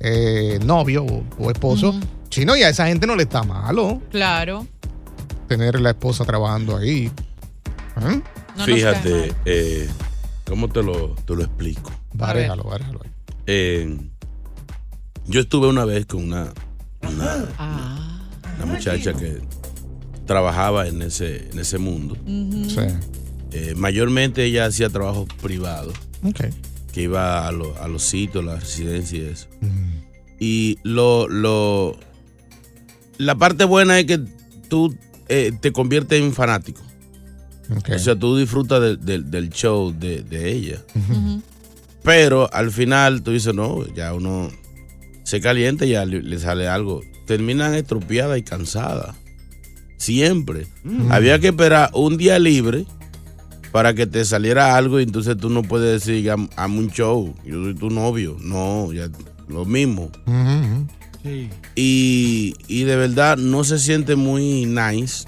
Eh, 0.00 0.58
novio 0.64 1.04
o, 1.04 1.24
o 1.38 1.50
esposo. 1.50 1.94
Chino, 2.28 2.56
y 2.56 2.62
a 2.64 2.68
esa 2.70 2.86
gente 2.86 3.06
no 3.06 3.14
le 3.14 3.22
está 3.24 3.42
malo 3.44 4.00
Claro. 4.10 4.66
tener 5.48 5.80
la 5.80 5.90
esposa 5.90 6.24
trabajando 6.24 6.76
ahí. 6.76 7.10
¿Eh? 8.00 8.20
No 8.56 8.64
Fíjate, 8.64 9.32
eh, 9.44 9.88
¿cómo 10.52 10.68
te 10.68 10.82
lo, 10.82 11.14
te 11.26 11.34
lo 11.34 11.42
explico? 11.44 11.90
Bárejalo, 12.12 12.64
bárejalo. 12.64 13.00
Eh, 13.46 13.96
yo 15.26 15.40
estuve 15.40 15.66
una 15.66 15.86
vez 15.86 16.04
con 16.04 16.24
una, 16.24 16.52
una, 17.08 17.48
Ah. 17.58 18.28
una 18.56 18.66
muchacha 18.74 19.14
que 19.14 19.40
trabajaba 20.26 20.86
en 20.88 21.00
ese, 21.00 21.48
en 21.50 21.58
ese 21.58 21.78
mundo. 21.78 22.16
Sí. 22.26 22.80
Eh, 23.52 23.72
mayormente 23.76 24.44
ella 24.44 24.66
hacía 24.66 24.90
trabajos 24.90 25.26
privados, 25.40 25.94
Ok. 26.22 26.44
que 26.92 27.02
iba 27.02 27.48
a, 27.48 27.52
lo- 27.52 27.74
a 27.82 27.88
los 27.88 28.02
sitios, 28.02 28.44
las 28.44 28.60
residencias 28.60 29.12
y 29.22 29.24
eso. 29.24 29.48
Mm. 29.62 29.90
Y 30.38 30.78
lo, 30.82 31.28
lo, 31.28 31.96
la 33.16 33.36
parte 33.36 33.64
buena 33.64 33.98
es 33.98 34.04
que 34.04 34.18
tú 34.68 34.94
eh, 35.28 35.52
te 35.58 35.72
conviertes 35.72 36.20
en 36.20 36.34
fanático. 36.34 36.82
O 37.96 37.98
sea, 37.98 38.16
tú 38.16 38.36
disfrutas 38.36 38.80
de- 38.80 38.96
de- 38.96 39.20
del 39.22 39.50
show 39.50 39.92
de, 39.98 40.22
de 40.22 40.52
ella. 40.52 40.82
Pero 42.02 42.52
al 42.52 42.70
final 42.70 43.22
tú 43.22 43.30
dices, 43.30 43.54
no, 43.54 43.86
ya 43.94 44.12
uno 44.14 44.50
se 45.24 45.40
calienta 45.40 45.86
y 45.86 45.90
ya 45.90 46.04
le, 46.04 46.22
le 46.22 46.38
sale 46.38 46.68
algo. 46.68 47.00
Terminan 47.26 47.74
estropeada 47.74 48.36
y 48.38 48.42
cansada. 48.42 49.14
Siempre. 49.96 50.66
Había 51.10 51.38
que 51.38 51.48
esperar 51.48 51.90
un 51.94 52.16
día 52.16 52.38
libre 52.40 52.84
para 53.70 53.94
que 53.94 54.06
te 54.06 54.24
saliera 54.24 54.76
algo 54.76 54.98
y 55.00 55.04
entonces 55.04 55.36
tú 55.36 55.48
no 55.48 55.62
puedes 55.62 56.04
decir, 56.04 56.28
"Haz- 56.30 56.50
hazme 56.56 56.78
un 56.78 56.90
show, 56.90 57.34
yo 57.46 57.62
soy 57.62 57.74
tu 57.74 57.88
novio. 57.88 58.36
No, 58.40 58.92
ya 58.92 59.08
lo 59.48 59.64
mismo. 59.64 60.10
Sí. 61.22 61.48
Y, 61.76 62.54
y 62.66 62.82
de 62.82 62.96
verdad 62.96 63.36
no 63.36 63.62
se 63.62 63.78
siente 63.78 64.16
muy 64.16 64.66
nice 64.66 65.24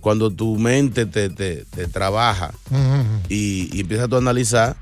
cuando 0.00 0.30
tu 0.30 0.56
mente 0.58 1.06
te, 1.06 1.28
te- 1.30 1.64
te 1.64 1.86
trabaja 1.86 2.52
y, 3.28 3.68
y 3.76 3.80
empiezas 3.80 4.08
tú 4.08 4.16
a 4.16 4.18
analizar 4.18 4.76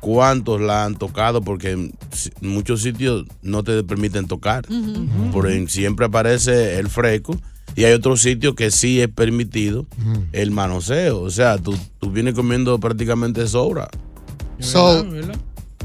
cuántos 0.00 0.60
la 0.60 0.84
han 0.84 0.94
tocado, 0.96 1.42
porque 1.42 1.70
en 1.72 1.92
muchos 2.40 2.82
sitios 2.82 3.24
no 3.42 3.62
te 3.62 3.82
permiten 3.82 4.26
tocar. 4.26 4.66
Por 5.32 5.50
en- 5.50 5.68
siempre 5.68 6.06
aparece 6.06 6.78
el 6.78 6.88
fresco 6.88 7.36
y 7.74 7.84
hay 7.84 7.92
otros 7.92 8.20
sitios 8.22 8.54
que 8.54 8.70
sí 8.70 9.00
es 9.00 9.08
permitido 9.08 9.86
el 10.32 10.50
manoseo. 10.50 11.20
O 11.20 11.30
sea, 11.30 11.58
tú, 11.58 11.76
tú 12.00 12.10
vienes 12.10 12.34
comiendo 12.34 12.78
prácticamente 12.78 13.46
sobra. 13.48 13.88
So, 14.60 15.04
¿Verdad? 15.10 15.36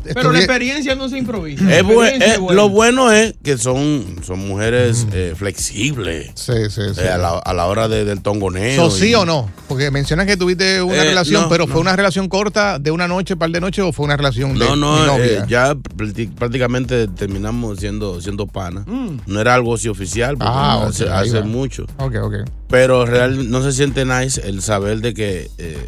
¿Verdad? 0.03 0.13
Pero 0.21 0.31
la 0.31 0.39
experiencia 0.39 0.95
no 0.95 1.07
se 1.09 1.17
improvisa. 1.17 1.63
Es 1.63 1.83
bu- 1.83 1.91
experiencia 2.03 2.33
es 2.33 2.39
buena. 2.39 2.61
lo 2.61 2.69
bueno 2.69 3.11
es 3.11 3.35
que 3.43 3.57
son, 3.57 4.05
son 4.25 4.39
mujeres 4.47 5.05
eh, 5.13 5.33
flexibles 5.35 6.31
Sí, 6.35 6.53
sí, 6.69 6.81
sí. 6.95 7.01
eh, 7.01 7.09
a, 7.09 7.17
la, 7.17 7.37
a 7.37 7.53
la 7.53 7.65
hora 7.67 7.87
de- 7.87 8.05
del 8.05 8.21
tongoneo. 8.21 8.89
So, 8.89 8.95
¿Sí 8.95 9.13
o 9.15 9.25
no? 9.25 9.49
Porque 9.67 9.91
mencionas 9.91 10.25
que 10.25 10.37
tuviste 10.37 10.81
una 10.81 10.97
Eh, 11.03 11.03
relación, 11.05 11.43
no, 11.43 11.49
pero 11.49 11.65
no. 11.67 11.71
¿fue 11.71 11.81
una 11.81 11.95
relación 11.95 12.27
corta 12.29 12.79
de 12.79 12.91
una 12.91 13.07
noche, 13.07 13.35
par 13.35 13.49
de 13.51 13.61
noches 13.61 13.83
o 13.85 13.91
fue 13.93 14.05
una 14.05 14.17
relación 14.17 14.57
de 14.57 14.65
No, 14.65 14.75
mi 14.75 14.81
no, 14.81 15.17
eh, 15.19 15.43
ya 15.47 15.73
prácti- 15.75 16.33
prácticamente 16.33 17.07
terminamos 17.07 17.79
siendo, 17.79 18.19
siendo 18.21 18.47
panas. 18.47 18.85
No 19.25 19.39
era 19.39 19.53
algo 19.55 19.75
así 19.75 19.87
oficial, 19.87 20.37
porque 20.37 20.51
Mm. 20.51 20.57
Ah, 20.57 20.87
hace, 21.19 21.41
mucho. 21.43 21.85
Ok, 21.97 22.15
ok. 22.21 22.33
Pero 22.69 23.05
real 23.05 23.49
no 23.49 23.61
se 23.63 23.71
siente 23.73 24.05
nice 24.05 24.41
el 24.47 24.61
saber 24.61 25.01
de 25.01 25.13
que, 25.13 25.49
eh, 25.57 25.87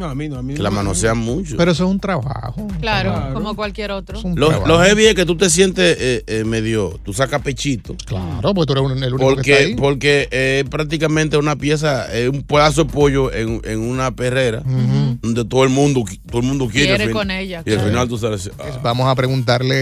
No, 0.00 0.06
a 0.06 0.14
mí 0.14 0.28
no, 0.28 0.38
a 0.38 0.42
mí 0.42 0.54
que 0.54 0.58
no. 0.58 0.64
la 0.64 0.70
manosean 0.70 1.18
mucho. 1.18 1.56
Pero 1.56 1.72
eso 1.72 1.84
es 1.84 1.90
un 1.90 2.00
trabajo. 2.00 2.66
Claro, 2.80 3.12
Claro. 3.12 3.34
como 3.34 3.54
cualquier 3.54 3.90
otro. 3.92 4.18
Es 4.18 4.24
un 4.24 4.34
lo, 4.38 4.66
lo 4.66 4.80
heavy 4.80 5.04
es 5.06 5.14
que 5.14 5.26
tú 5.26 5.36
te 5.36 5.50
sientes 5.50 5.96
eh, 6.00 6.24
eh, 6.26 6.44
medio, 6.44 6.98
tú 7.04 7.12
sacas 7.12 7.42
pechito. 7.42 7.94
Claro, 8.06 8.54
porque 8.54 8.66
tú 8.66 8.72
eres 8.80 8.84
un- 8.96 9.02
el 9.04 9.14
único 9.14 9.36
que 9.36 9.40
está 9.40 9.42
Porque, 9.42 9.54
ahí. 9.56 9.74
porque 9.74 10.28
es 10.62 10.68
prácticamente 10.70 11.36
una 11.36 11.56
pieza, 11.56 12.12
es 12.12 12.28
un 12.30 12.42
pedazo 12.42 12.84
de 12.84 12.90
pollo 12.92 13.32
en, 13.32 13.60
en 13.64 13.78
una 13.80 14.10
perrera 14.10 14.62
donde 14.64 15.44
todo 15.44 15.64
el 15.64 15.70
mundo, 15.70 16.04
todo 16.30 16.40
el 16.40 16.46
mundo 16.46 16.66
quiere. 16.68 16.86
Quiere 16.88 17.02
al 17.04 17.08
fin- 17.10 17.16
con 17.18 17.30
ella, 17.30 17.62
Y 17.66 17.72
al 17.72 17.80
final 17.80 18.08
tú 18.08 18.16
sales. 18.16 18.50
ah. 18.58 18.80
Vamos 18.82 19.06
a 19.06 19.14
preguntarle 19.14 19.74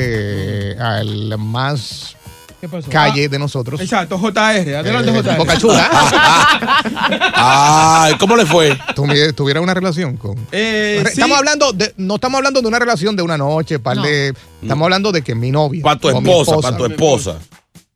eh, 0.73 0.77
al 0.81 1.39
más 1.39 2.17
¿Qué 2.61 2.69
pasó? 2.69 2.91
calle 2.91 3.29
de 3.29 3.39
nosotros. 3.39 3.79
Ah, 3.81 3.85
exacto, 3.85 4.19
JR. 4.19 4.75
Adelante, 4.77 5.11
Eh, 5.11 5.23
JR. 5.23 5.37
Boca 5.39 5.57
Chula. 5.59 5.89
Ay, 7.35 8.15
¿cómo 8.19 8.37
le 8.37 8.47
fue? 8.47 8.77
¿Tuvi- 8.95 9.35
¿Tuviera 9.35 9.61
una 9.61 9.75
relación 9.75 10.17
con...? 10.17 10.35
Eh, 10.53 11.01
sí. 11.07 11.13
Estamos 11.13 11.39
hablando 11.39 11.73
de, 11.73 11.95
no 11.97 12.17
estamos 12.17 12.39
hablando 12.39 12.61
de 12.61 12.69
una 12.69 12.79
relación 12.79 13.15
de 13.17 13.23
una 13.23 13.39
noche, 13.39 13.79
par 13.79 13.97
No. 13.97 14.03
de, 14.03 14.35
estamos 14.63 14.85
hablando 14.85 15.13
de 15.13 15.23
que 15.23 15.35
mi 15.35 15.51
novia. 15.51 15.83
Para 15.83 15.99
tu 16.01 16.09
esposa, 16.11 16.59
para 16.61 16.77
tu 16.77 16.87
esposa. 16.87 17.39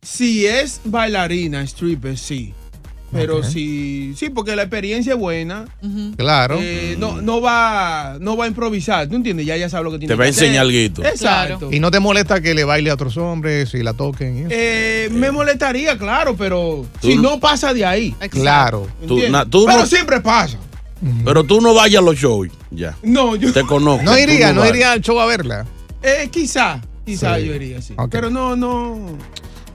Si 0.01 0.47
es 0.47 0.81
bailarina, 0.85 1.63
stripper, 1.63 2.17
sí. 2.19 2.55
Pero 3.13 3.43
sí, 3.43 4.15
sí, 4.17 4.31
porque 4.31 4.57
la 4.57 4.63
experiencia 4.63 5.13
es 5.13 5.19
buena. 5.19 5.67
Claro. 6.17 6.59
Eh, 6.61 6.97
no, 6.99 7.21
no 7.21 7.41
va, 7.41 8.17
no 8.21 8.37
va 8.37 8.47
a 8.47 8.49
improvisar, 8.49 9.07
¿tú 9.09 9.17
entiendes? 9.17 9.45
Ya 9.47 9.57
ya 9.57 9.69
sabe 9.69 9.85
lo 9.85 9.91
que 9.93 9.99
tiene 9.99 10.13
Te 10.15 10.17
va 10.19 10.25
a 10.25 10.27
que 10.27 10.31
hacer. 10.31 10.45
enseñar 10.45 10.63
algo. 10.67 11.09
Exacto. 11.09 11.69
Y 11.73 11.79
no 11.81 11.91
te 11.91 12.01
molesta 12.01 12.41
que 12.41 12.55
le 12.55 12.65
baile 12.65 12.91
a 12.91 12.95
otros 12.95 13.17
hombres 13.19 13.75
y 13.75 13.83
la 13.83 13.93
toquen. 13.93 14.37
y 14.37 14.41
eso? 14.41 14.49
Eh, 14.51 15.09
me 15.13 15.31
molestaría, 15.31 15.99
claro, 15.99 16.35
pero 16.37 16.87
Tú 17.01 17.09
si 17.09 17.17
no- 17.17 17.39
pasa 17.39 17.75
de 17.75 17.85
ahí. 17.85 18.15
Claro. 18.31 18.87
Tú- 19.07 19.15
¿entiendes? 19.15 19.31
na- 19.31 19.45
tú 19.47 19.65
pero 19.67 19.81
no- 19.81 19.87
siempre 19.87 20.21
pasa. 20.21 20.59
Pero 21.25 21.43
tú 21.45 21.61
no 21.61 21.75
vayas 21.75 22.01
a 22.01 22.05
los 22.05 22.17
shows. 22.17 22.49
Ya. 22.71 22.97
No, 23.03 23.35
yo. 23.37 23.53
Te 23.53 23.63
conozco. 23.65 24.05
No 24.05 24.17
iría, 24.19 24.53
no 24.53 24.65
iría 24.67 24.93
al 24.93 25.01
show 25.01 25.19
a 25.21 25.27
verla. 25.27 25.67
Eh, 26.03 26.29
quizá, 26.31 26.81
quizá 27.05 27.37
Sí. 27.39 27.47
yo 27.47 27.55
iría, 27.55 27.83
sí. 27.83 27.95
Pero 28.11 28.31
no, 28.31 28.55
no. 28.57 29.19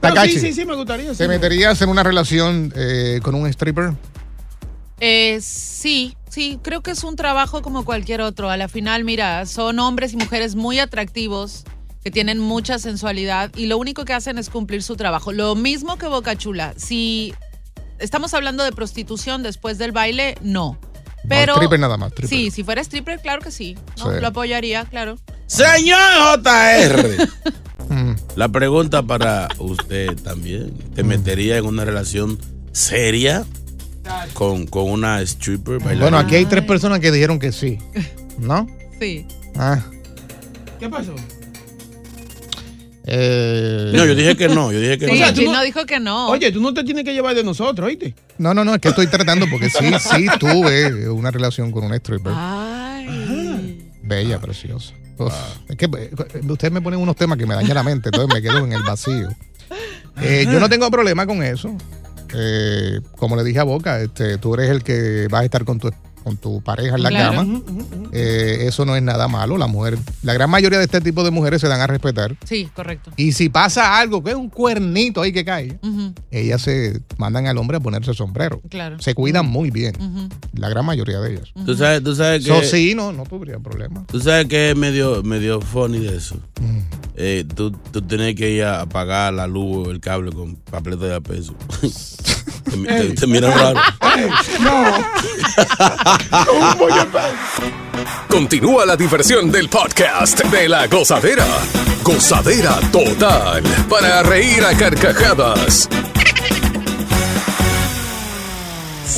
Pero 0.00 0.14
Takashi, 0.14 0.34
sí, 0.34 0.40
sí, 0.40 0.52
sí, 0.52 0.64
me 0.64 0.74
gustaría. 0.74 1.12
sí. 1.12 1.18
¿Te 1.18 1.28
meterías 1.28 1.80
en 1.82 1.88
una 1.88 2.02
relación 2.02 2.72
eh, 2.76 3.20
con 3.22 3.34
un 3.34 3.46
stripper? 3.48 3.92
Eh, 5.00 5.38
sí, 5.40 6.16
sí, 6.28 6.58
creo 6.62 6.82
que 6.82 6.90
es 6.90 7.04
un 7.04 7.16
trabajo 7.16 7.62
como 7.62 7.84
cualquier 7.84 8.20
otro. 8.20 8.50
A 8.50 8.56
la 8.56 8.68
final, 8.68 9.04
mira, 9.04 9.46
son 9.46 9.78
hombres 9.78 10.12
y 10.12 10.16
mujeres 10.16 10.54
muy 10.54 10.78
atractivos 10.78 11.64
que 12.02 12.10
tienen 12.10 12.38
mucha 12.38 12.78
sensualidad 12.78 13.50
y 13.56 13.66
lo 13.66 13.76
único 13.78 14.04
que 14.04 14.12
hacen 14.12 14.38
es 14.38 14.50
cumplir 14.50 14.82
su 14.82 14.96
trabajo. 14.96 15.32
Lo 15.32 15.54
mismo 15.54 15.98
que 15.98 16.06
Boca 16.06 16.36
Chula. 16.36 16.74
Si 16.76 17.34
estamos 17.98 18.34
hablando 18.34 18.64
de 18.64 18.72
prostitución 18.72 19.42
después 19.42 19.78
del 19.78 19.92
baile, 19.92 20.36
no. 20.40 20.78
Pero 21.28 21.54
stripper 21.54 21.80
nada 21.80 21.96
más, 21.96 22.12
stripper. 22.12 22.38
Sí, 22.38 22.50
si 22.50 22.62
fuera 22.62 22.80
stripper, 22.80 23.20
claro 23.20 23.42
que 23.42 23.50
sí. 23.50 23.76
¿no? 23.98 24.12
Sí. 24.12 24.20
Lo 24.20 24.28
apoyaría, 24.28 24.84
claro. 24.84 25.18
Señor 25.46 25.98
JR. 26.42 27.28
Mm. 27.88 28.12
La 28.36 28.48
pregunta 28.48 29.02
para 29.02 29.48
usted 29.58 30.14
también. 30.16 30.72
¿Te 30.94 31.02
metería 31.02 31.56
en 31.58 31.66
una 31.66 31.84
relación 31.84 32.38
seria 32.72 33.44
con, 34.34 34.66
con 34.66 34.90
una 34.90 35.20
stripper 35.22 35.78
bailarina? 35.78 36.02
Bueno, 36.02 36.18
aquí 36.18 36.34
hay 36.36 36.44
tres 36.46 36.64
personas 36.64 37.00
que 37.00 37.10
dijeron 37.10 37.38
que 37.38 37.52
sí. 37.52 37.78
¿No? 38.38 38.66
Sí. 39.00 39.24
Ah. 39.56 39.80
¿Qué 40.80 40.88
pasó? 40.88 41.14
Eh, 43.04 43.92
No, 43.94 44.04
yo 44.04 44.14
dije 44.14 44.36
que 44.36 44.48
no, 44.48 44.70
yo 44.72 44.80
dije 44.80 44.98
que 44.98 45.06
Sí, 45.06 45.12
O 45.12 45.16
sea, 45.16 45.32
tú 45.32 45.44
no- 45.50 45.62
dijo 45.62 45.86
que 45.86 46.00
no. 46.00 46.28
Oye, 46.28 46.50
tú 46.52 46.60
no 46.60 46.74
te 46.74 46.84
tienes 46.84 47.04
que 47.04 47.14
llevar 47.14 47.34
de 47.34 47.44
nosotros, 47.44 47.86
¿oíste? 47.86 48.14
No, 48.38 48.52
no, 48.54 48.64
no, 48.64 48.74
es 48.74 48.80
que 48.80 48.88
estoy 48.88 49.06
tratando 49.06 49.46
porque 49.50 49.70
sí, 49.70 49.86
sí 50.00 50.26
tuve 50.38 51.08
una 51.08 51.30
relación 51.30 51.70
con 51.70 51.84
un 51.84 51.94
stripper. 51.94 52.32
Ay. 52.36 53.88
Bella, 54.02 54.40
preciosa. 54.40 54.92
Uf, 55.18 55.34
Es 55.68 55.76
que 55.76 55.86
eh, 55.86 56.10
ustedes 56.48 56.72
me 56.72 56.80
ponen 56.80 57.00
unos 57.00 57.16
temas 57.16 57.38
que 57.38 57.46
me 57.46 57.54
dañan 57.54 57.74
la 57.74 57.82
mente, 57.82 58.08
entonces 58.08 58.34
me 58.34 58.40
quedo 58.42 58.64
en 58.64 58.72
el 58.72 58.82
vacío. 58.82 59.28
Eh, 60.20 60.46
yo 60.50 60.58
no 60.58 60.68
tengo 60.68 60.90
problema 60.90 61.26
con 61.26 61.42
eso. 61.42 61.76
Eh, 62.34 63.00
como 63.16 63.36
le 63.36 63.44
dije 63.44 63.58
a 63.58 63.64
Boca, 63.64 64.00
este, 64.00 64.38
tú 64.38 64.54
eres 64.54 64.70
el 64.70 64.82
que 64.82 65.28
vas 65.30 65.42
a 65.42 65.44
estar 65.44 65.64
con 65.64 65.78
tu, 65.78 65.90
con 66.24 66.36
tu 66.36 66.60
pareja 66.60 66.96
en 66.96 67.02
la 67.02 67.08
Claro. 67.10 67.36
cama. 67.38 67.60
Eh, 68.12 68.64
eso 68.66 68.84
no 68.84 68.96
es 68.96 69.02
nada 69.02 69.28
malo. 69.28 69.56
La 69.58 69.66
mujer, 69.66 69.98
la 70.22 70.34
gran 70.34 70.50
mayoría 70.50 70.78
de 70.78 70.84
este 70.84 71.00
tipo 71.00 71.24
de 71.24 71.30
mujeres 71.30 71.60
se 71.60 71.68
dan 71.68 71.80
a 71.80 71.86
respetar. 71.86 72.36
Sí, 72.44 72.68
correcto. 72.74 73.10
Y 73.16 73.32
si 73.32 73.48
pasa 73.48 73.98
algo, 73.98 74.22
que 74.22 74.30
es 74.30 74.36
un 74.36 74.48
cuernito 74.50 75.22
ahí 75.22 75.32
que 75.32 75.44
cae, 75.44 75.78
ellas 76.30 76.62
se 76.62 77.00
mandan 77.16 77.46
al 77.46 77.56
hombre 77.58 77.76
a 77.78 77.80
ponerse 77.80 78.12
sombrero. 78.14 78.60
Claro. 78.68 78.98
Se 79.00 79.14
cuidan 79.14 79.46
muy 79.46 79.70
bien. 79.70 79.94
La 80.52 80.68
gran 80.68 80.84
mayoría 80.84 81.20
de 81.20 81.32
ellas. 81.34 81.48
Tú 81.64 81.74
sabes, 81.76 82.02
tú 82.02 82.14
sabes 82.14 82.44
que. 82.44 82.50
Eso 82.58 82.62
sí, 82.68 82.94
no, 82.94 83.12
no 83.12 83.24
tuviera 83.24 83.58
problema. 83.58 84.04
Tú 84.06 84.20
sabes 84.20 84.46
que 84.46 84.70
es 84.70 84.76
medio, 84.76 85.22
medio 85.22 85.60
funny 85.60 85.98
de 85.98 86.16
eso. 86.16 86.36
Mm. 86.60 86.78
Eh, 87.16 87.44
tú, 87.54 87.70
tú 87.72 88.02
tienes 88.02 88.34
que 88.36 88.50
ir 88.50 88.64
a 88.64 88.82
apagar 88.82 89.32
la 89.32 89.46
luz 89.46 89.88
o 89.88 89.90
el 89.90 90.00
cable 90.00 90.30
con 90.32 90.56
papeleta 90.56 91.06
de 91.06 91.14
a 91.16 91.20
peso. 91.20 91.54
te, 92.70 92.76
mi- 92.76 92.86
te- 92.86 93.08
te 93.14 93.26
miran 93.26 93.52
raro. 93.58 93.80
Continúa 98.28 98.84
la 98.86 98.96
diversión 98.96 99.50
del 99.50 99.68
podcast 99.68 100.42
de 100.44 100.68
la 100.68 100.86
gozadera. 100.86 101.46
Gozadera 102.02 102.78
total. 102.92 103.62
Para 103.88 104.22
reír 104.22 104.62
a 104.64 104.74
carcajadas. 104.76 105.88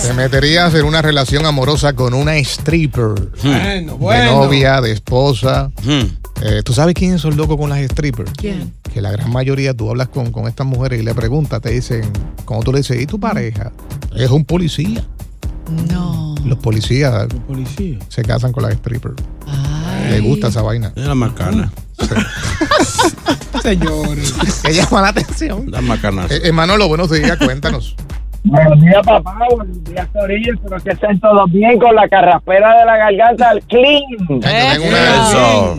Te 0.03 0.13
meterías 0.15 0.75
en 0.75 0.85
una 0.87 1.03
relación 1.03 1.45
amorosa 1.47 1.93
con 1.95 2.15
una 2.15 2.37
stripper. 2.39 3.15
Bueno, 3.43 3.93
De 3.93 3.99
bueno. 3.99 4.45
novia, 4.45 4.81
de 4.81 4.93
esposa. 4.93 5.71
Hmm. 5.83 6.05
Eh, 6.43 6.63
¿Tú 6.65 6.73
sabes 6.73 6.95
quiénes 6.95 7.21
son 7.21 7.37
locos 7.37 7.57
con 7.59 7.69
las 7.69 7.81
strippers? 7.91 8.33
¿Quién? 8.37 8.73
Que 8.93 9.01
la 9.01 9.11
gran 9.13 9.31
mayoría, 9.31 9.75
tú 9.75 9.89
hablas 9.91 10.09
con, 10.09 10.33
con 10.33 10.49
estas 10.49 10.67
mujeres 10.67 11.01
y 11.01 11.05
le 11.05 11.15
preguntas, 11.15 11.61
te 11.61 11.71
dicen, 11.71 12.03
como 12.45 12.63
tú 12.63 12.73
le 12.73 12.79
dices, 12.79 13.01
¿y 13.01 13.07
tu 13.07 13.21
pareja? 13.21 13.73
Es 14.17 14.31
un 14.31 14.45
policía. 14.45 15.05
No. 15.93 16.35
Los 16.45 16.59
policías 16.59 17.27
Policía. 17.47 17.99
se 18.09 18.23
casan 18.23 18.51
con 18.53 18.65
las 18.65 18.75
strippers. 18.75 19.15
Ay. 19.47 20.11
Le 20.13 20.21
gusta 20.21 20.49
esa 20.49 20.63
vaina. 20.63 20.93
Es 20.97 21.07
la 21.07 21.15
macana. 21.15 21.71
Señores. 23.63 24.33
Que 24.65 24.73
llama 24.73 25.03
la 25.03 25.09
atención. 25.09 25.71
La 25.71 25.81
macana. 25.81 26.27
Eh, 26.31 26.41
eh, 26.45 26.53
Manolo, 26.53 26.89
buenos 26.89 27.11
días, 27.11 27.37
cuéntanos. 27.37 27.95
Buenos 28.43 28.81
días, 28.81 29.05
papá. 29.05 29.39
Buenos 29.55 29.85
días, 29.85 30.09
Corillo. 30.13 30.55
Espero 30.55 30.77
que 30.83 30.91
estén 30.91 31.21
todos 31.21 31.51
bien 31.53 31.79
con 31.79 31.95
la 31.95 32.09
carraspera 32.09 32.79
de 32.81 32.87
la 32.87 32.97
garganta 32.97 33.51
al 33.51 33.63
clean. 33.65 34.03
Eso. 34.43 35.75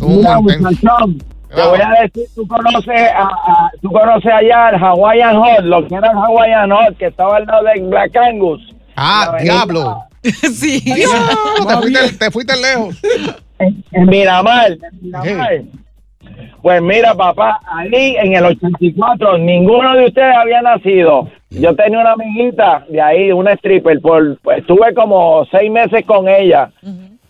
un 0.00 0.16
Mira, 0.16 0.40
muchachón, 0.40 1.22
te 1.56 1.68
voy 1.68 1.80
a 1.80 2.02
decir, 2.02 2.24
tú 2.34 2.46
conoces, 2.46 3.10
a, 3.14 3.22
a- 3.22 3.70
tú 3.82 3.90
conoces 3.90 4.32
allá 4.32 4.68
el 4.70 4.76
Hawaiian 4.76 5.36
Hot, 5.36 5.60
lo 5.64 5.86
que 5.86 5.94
era 5.94 6.10
el 6.10 6.16
Hawaiian 6.16 6.70
Hot, 6.70 6.96
que 6.98 7.06
estaba 7.06 7.36
al 7.38 7.46
lado 7.46 7.64
de 7.64 7.80
Black 7.80 8.16
Angus. 8.16 8.62
Ah, 8.96 9.36
diablo. 9.42 10.04
sí. 10.22 10.82
te, 10.84 11.76
fuiste, 11.76 12.12
te 12.18 12.30
fuiste 12.30 12.54
lejos. 12.60 12.96
En, 13.58 13.82
en 13.92 14.06
Miramar, 14.06 14.72
en 14.72 14.80
Miramar. 15.02 15.60
Pues 16.62 16.82
mira, 16.82 17.14
papá, 17.14 17.60
ahí 17.66 18.16
en 18.18 18.34
el 18.34 18.44
84 18.44 19.38
ninguno 19.38 19.94
de 19.96 20.06
ustedes 20.06 20.34
había 20.36 20.60
nacido. 20.62 21.28
Yo 21.50 21.74
tenía 21.76 22.00
una 22.00 22.12
amiguita 22.12 22.84
de 22.88 23.00
ahí, 23.00 23.30
una 23.32 23.52
stripper, 23.52 24.00
por, 24.00 24.36
pues, 24.42 24.58
estuve 24.58 24.92
como 24.94 25.44
seis 25.50 25.70
meses 25.70 26.04
con 26.04 26.28
ella. 26.28 26.70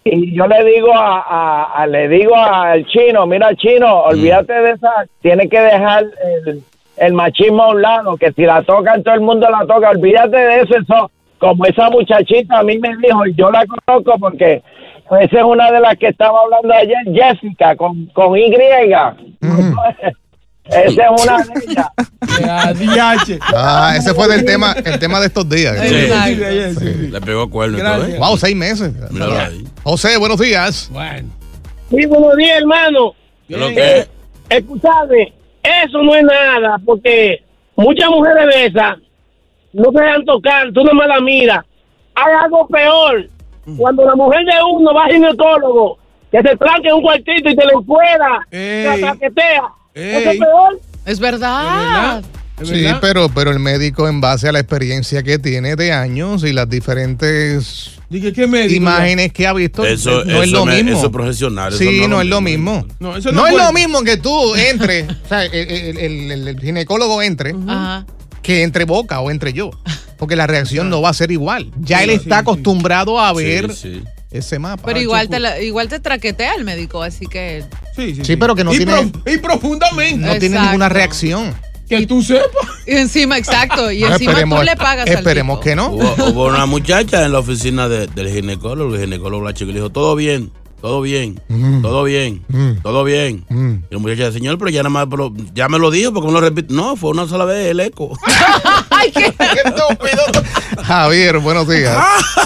Y 0.09 0.35
yo 0.37 0.47
le 0.47 0.65
digo 0.65 0.93
a, 0.95 1.21
a- 1.21 1.83
a- 1.83 1.87
le 1.87 2.09
digo 2.09 2.35
al 2.37 2.85
chino, 2.87 3.27
mira 3.27 3.55
chino, 3.57 4.03
olvídate 4.03 4.53
de 4.53 4.71
esa, 4.73 4.91
tiene 5.21 5.49
que 5.49 5.61
dejar 5.61 6.05
el, 6.47 6.63
el 6.99 7.13
machismo 7.13 7.63
a 7.65 7.69
un 7.71 7.83
lado, 7.83 8.17
que 8.17 8.33
si 8.33 8.43
la 8.45 8.63
tocan 8.63 9.03
todo 9.03 9.15
el 9.15 9.21
mundo 9.21 9.49
la 9.51 9.67
toca, 9.67 9.91
olvídate 9.91 10.37
de 10.37 10.61
eso, 10.61 10.77
eso, 10.79 11.11
como 11.39 11.65
esa 11.67 11.91
muchachita 11.91 12.59
a 12.59 12.63
mí 12.63 12.79
me 12.79 12.97
dijo, 12.99 13.27
y 13.27 13.35
yo 13.35 13.51
la 13.51 13.65
conozco 13.67 14.19
porque 14.19 14.63
esa 15.21 15.39
es 15.39 15.45
una 15.45 15.71
de 15.71 15.81
las 15.81 15.97
que 15.97 16.09
estaba 16.09 16.41
hablando 16.41 16.73
ayer, 16.75 16.97
Jessica, 17.13 17.77
con, 17.77 18.07
con 18.07 18.37
Y. 18.37 18.51
Esa 20.69 21.03
es 21.15 21.23
una 21.23 22.73
de 22.73 22.85
ellas. 22.85 23.41
Ah, 23.55 23.95
ese 23.97 24.13
fue 24.15 24.29
del 24.29 24.45
tema, 24.45 24.75
el 24.85 24.99
tema 24.99 25.21
de 25.21 25.27
estos 25.27 25.49
días. 25.49 25.77
Sí. 25.81 25.95
Exacto. 25.95 26.81
Sí. 26.81 27.09
Le 27.09 27.21
pegó 27.21 27.49
cuerno 27.51 27.79
y 27.79 27.81
todo, 27.81 27.91
Gracias. 27.99 28.17
¿eh? 28.17 28.19
Wow, 28.19 28.37
seis 28.37 28.57
meses. 28.57 28.93
Ahí. 29.21 29.65
José, 29.83 30.17
buenos 30.17 30.39
días. 30.39 30.89
Bueno. 30.93 31.29
Sí, 31.91 32.07
buenos 32.07 32.37
días, 32.37 32.59
hermano. 32.59 33.15
¿Qué 33.47 33.55
es 33.55 33.61
lo 33.61 33.69
que 33.69 33.99
es? 33.99 34.11
Escuchadme, 34.49 35.33
eso 35.63 36.03
no 36.03 36.15
es 36.15 36.25
nada, 36.25 36.79
porque 36.85 37.43
muchas 37.77 38.09
mujeres 38.11 38.47
de 38.55 38.67
esas 38.67 38.99
no 39.73 39.91
se 39.93 40.01
dejan 40.01 40.25
tocar, 40.25 40.73
tú 40.73 40.83
no 40.85 40.93
me 40.95 41.07
la 41.07 41.21
miras. 41.21 41.65
Hay 42.15 42.33
algo 42.43 42.67
peor. 42.69 43.29
Cuando 43.77 44.05
la 44.05 44.15
mujer 44.15 44.45
de 44.45 44.53
uno 44.73 44.95
va 44.95 45.05
al 45.07 45.13
ginecólogo, 45.13 45.99
que 46.31 46.41
se 46.41 46.57
tranque 46.57 46.89
en 46.89 46.95
un 46.95 47.03
cuartito 47.03 47.51
y 47.51 47.57
te 47.57 47.67
lo 47.67 47.83
fuera, 47.83 48.47
Ey. 48.51 49.01
se 49.21 49.31
paquetea. 49.97 50.19
Eso 50.19 50.29
es 50.31 50.35
Ey. 50.35 50.39
peor. 50.39 50.81
Es 51.07 51.19
verdad. 51.21 52.23
¿Es 52.61 52.69
Sí, 52.69 52.83
verdad? 52.83 52.99
pero, 53.03 53.29
pero 53.29 53.51
el 53.51 53.59
médico 53.59 54.09
en 54.09 54.21
base 54.23 54.49
a 54.49 54.53
la 54.53 54.61
experiencia 54.61 55.23
que 55.23 55.39
tiene 55.39 55.77
de 55.77 55.93
años 55.93 56.43
y 56.43 56.53
las 56.55 56.69
diferentes 56.71 57.91
Dije, 58.09 58.33
¿qué 58.33 58.47
médico? 58.47 58.75
imágenes 58.77 59.33
que 59.33 59.47
ha 59.47 59.53
visto, 59.53 59.85
Eso, 59.85 60.25
no 60.25 60.43
es 60.43 60.51
lo 60.51 60.65
me- 60.65 60.83
mismo. 60.83 60.97
Eso 60.99 61.07
es 61.07 61.13
profesional. 61.13 61.69
eso 61.75 61.79
Sí, 61.79 62.07
no, 62.09 62.21
es 62.23 62.27
lo 62.29 62.41
mismo. 62.41 62.87
No, 62.99 63.15
eso 63.17 63.31
no 63.31 63.43
no 63.43 63.47
es 63.47 63.55
lo 63.57 63.73
mismo 63.73 64.03
que 64.05 64.17
tú 64.17 64.55
entres, 64.55 65.07
o 65.25 65.29
sea, 65.29 65.45
el, 65.45 65.53
el- 65.55 65.99
el- 65.99 66.31
el- 66.33 66.49
el 66.49 66.61
ginecólogo 66.61 67.21
entre, 67.21 67.55
que 68.43 68.63
entre 68.63 68.85
Boca 68.85 69.21
o 69.21 69.31
entre 69.31 69.53
yo. 69.53 69.71
Porque 70.19 70.35
la 70.35 70.47
reacción 70.47 70.89
no 70.89 71.03
va 71.03 71.11
a 71.11 71.15
ser 71.15 71.31
igual. 71.31 71.71
Ya 71.79 71.99
Sí, 71.99 72.05
él 72.05 72.11
sí, 72.11 72.17
está 72.17 72.37
sí. 72.37 72.41
acostumbrado 72.41 73.21
a 73.21 73.35
Sí, 73.35 73.45
ver 73.45 73.75
sí. 73.75 74.03
ese 74.31 74.59
mapa. 74.59 74.83
Pero 74.87 74.99
igual 74.99 75.29
te, 75.29 75.41
la- 75.41 75.61
igual 75.61 75.89
te 75.89 76.01
traquetea 76.01 76.55
el 76.55 76.65
médico, 76.65 77.03
así 77.03 77.27
que. 77.27 77.65
Sí, 77.97 78.15
sí, 78.15 78.25
Sí, 78.25 78.37
pero 78.37 78.55
que 78.55 78.63
no 78.65 78.73
y 78.75 78.77
tiene- 78.79 79.07
pro- 79.07 79.33
y 79.33 79.39
profundamente. 79.39 80.17
no 80.19 80.31
tiene 80.39 80.47
Exacto. 80.57 80.65
ninguna 80.67 80.89
reacción. 80.89 81.55
Que 81.89 82.07
tú 82.07 82.21
sepas. 82.23 82.51
Y 82.87 82.93
encima, 82.97 83.39
exacto. 83.39 83.91
Y 83.91 84.01
No, 84.03 84.09
encima 84.13 84.35
tú 84.35 84.63
le 84.63 84.77
pagas 84.77 85.09
al 85.09 85.15
esperemos 85.17 85.61
tipo. 85.61 85.65
que 85.65 85.77
no. 85.77 85.89
Hubo, 85.91 86.15
hubo 86.31 86.45
una 86.47 86.67
muchacha 86.67 87.25
en 87.25 87.33
la 87.33 87.39
oficina 87.39 87.89
de- 87.89 88.07
del 88.09 88.29
ginecólogo. 88.29 88.95
El 88.95 89.03
ginecólogo 89.03 89.45
la 89.45 89.55
chica 89.55 89.69
le 89.69 89.75
dijo, 89.79 89.91
todo 89.91 90.15
bien. 90.17 90.51
todo 90.81 91.01
bien, 91.01 91.41
todo 91.83 92.05
bien, 92.05 92.45
todo 92.83 93.03
bien. 93.03 93.45
Y 93.91 93.95
la 93.95 93.99
muchacha, 93.99 94.31
señor, 94.31 94.59
pero 94.59 94.71
ya 94.71 94.81
nada 94.83 94.91
más, 94.91 95.07
pero 95.11 95.33
ya 95.55 95.69
me 95.69 95.79
lo 95.79 95.91
dijo, 95.91 96.13
porque 96.13 96.27
me 96.29 96.35
lo 96.35 96.41
repito. 96.41 96.75
No, 96.75 96.97
fue 96.97 97.11
una 97.11 97.27
sola 97.27 97.45
vez 97.45 97.69
el 97.69 97.81
eco. 97.81 98.17
Ay, 98.91 99.11
qué 99.11 99.33
Javier, 100.85 101.39
buenos 101.39 101.67
días. 101.69 101.97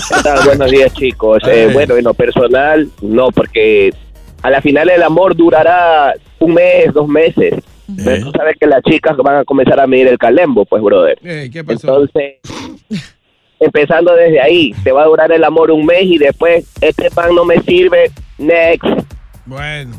¿Qué 0.09 0.23
tal? 0.23 0.45
Buenos 0.45 0.71
días, 0.71 0.93
chicos. 0.95 1.43
Eh, 1.47 1.69
bueno, 1.73 1.97
en 1.97 2.05
lo 2.05 2.15
personal, 2.15 2.89
no, 3.03 3.31
porque 3.31 3.93
a 4.43 4.51
la 4.51 4.61
final 4.61 4.89
el 4.91 5.03
amor 5.03 5.37
durará 5.37 6.15
un 6.39 6.55
mes, 6.55 6.93
dos 6.93 7.09
meses. 7.09 7.55
Pero 8.05 8.27
tú 8.27 8.33
sabes 8.37 8.57
que 8.59 8.67
las 8.67 8.83
chicas 8.83 9.17
van 9.17 9.39
a 9.39 9.45
comenzar 9.45 9.81
a 9.81 9.87
medir 9.87 10.09
el 10.09 10.19
calembo, 10.19 10.65
pues, 10.65 10.83
brother. 10.83 11.19
¿Qué 11.21 11.65
pasó? 11.65 12.05
Entonces, 12.05 12.35
empezando 13.59 14.15
desde 14.15 14.41
ahí, 14.41 14.73
te 14.85 14.93
va 14.93 15.03
a 15.03 15.07
durar 15.07 15.33
el 15.33 15.43
amor 15.43 15.71
un 15.71 15.85
mes 15.85 16.05
y 16.05 16.19
después, 16.19 16.73
este 16.81 17.11
pan 17.11 17.35
no 17.35 17.45
me 17.45 17.61
sirve, 17.63 18.11
next. 18.39 18.87
Bueno. 19.45 19.97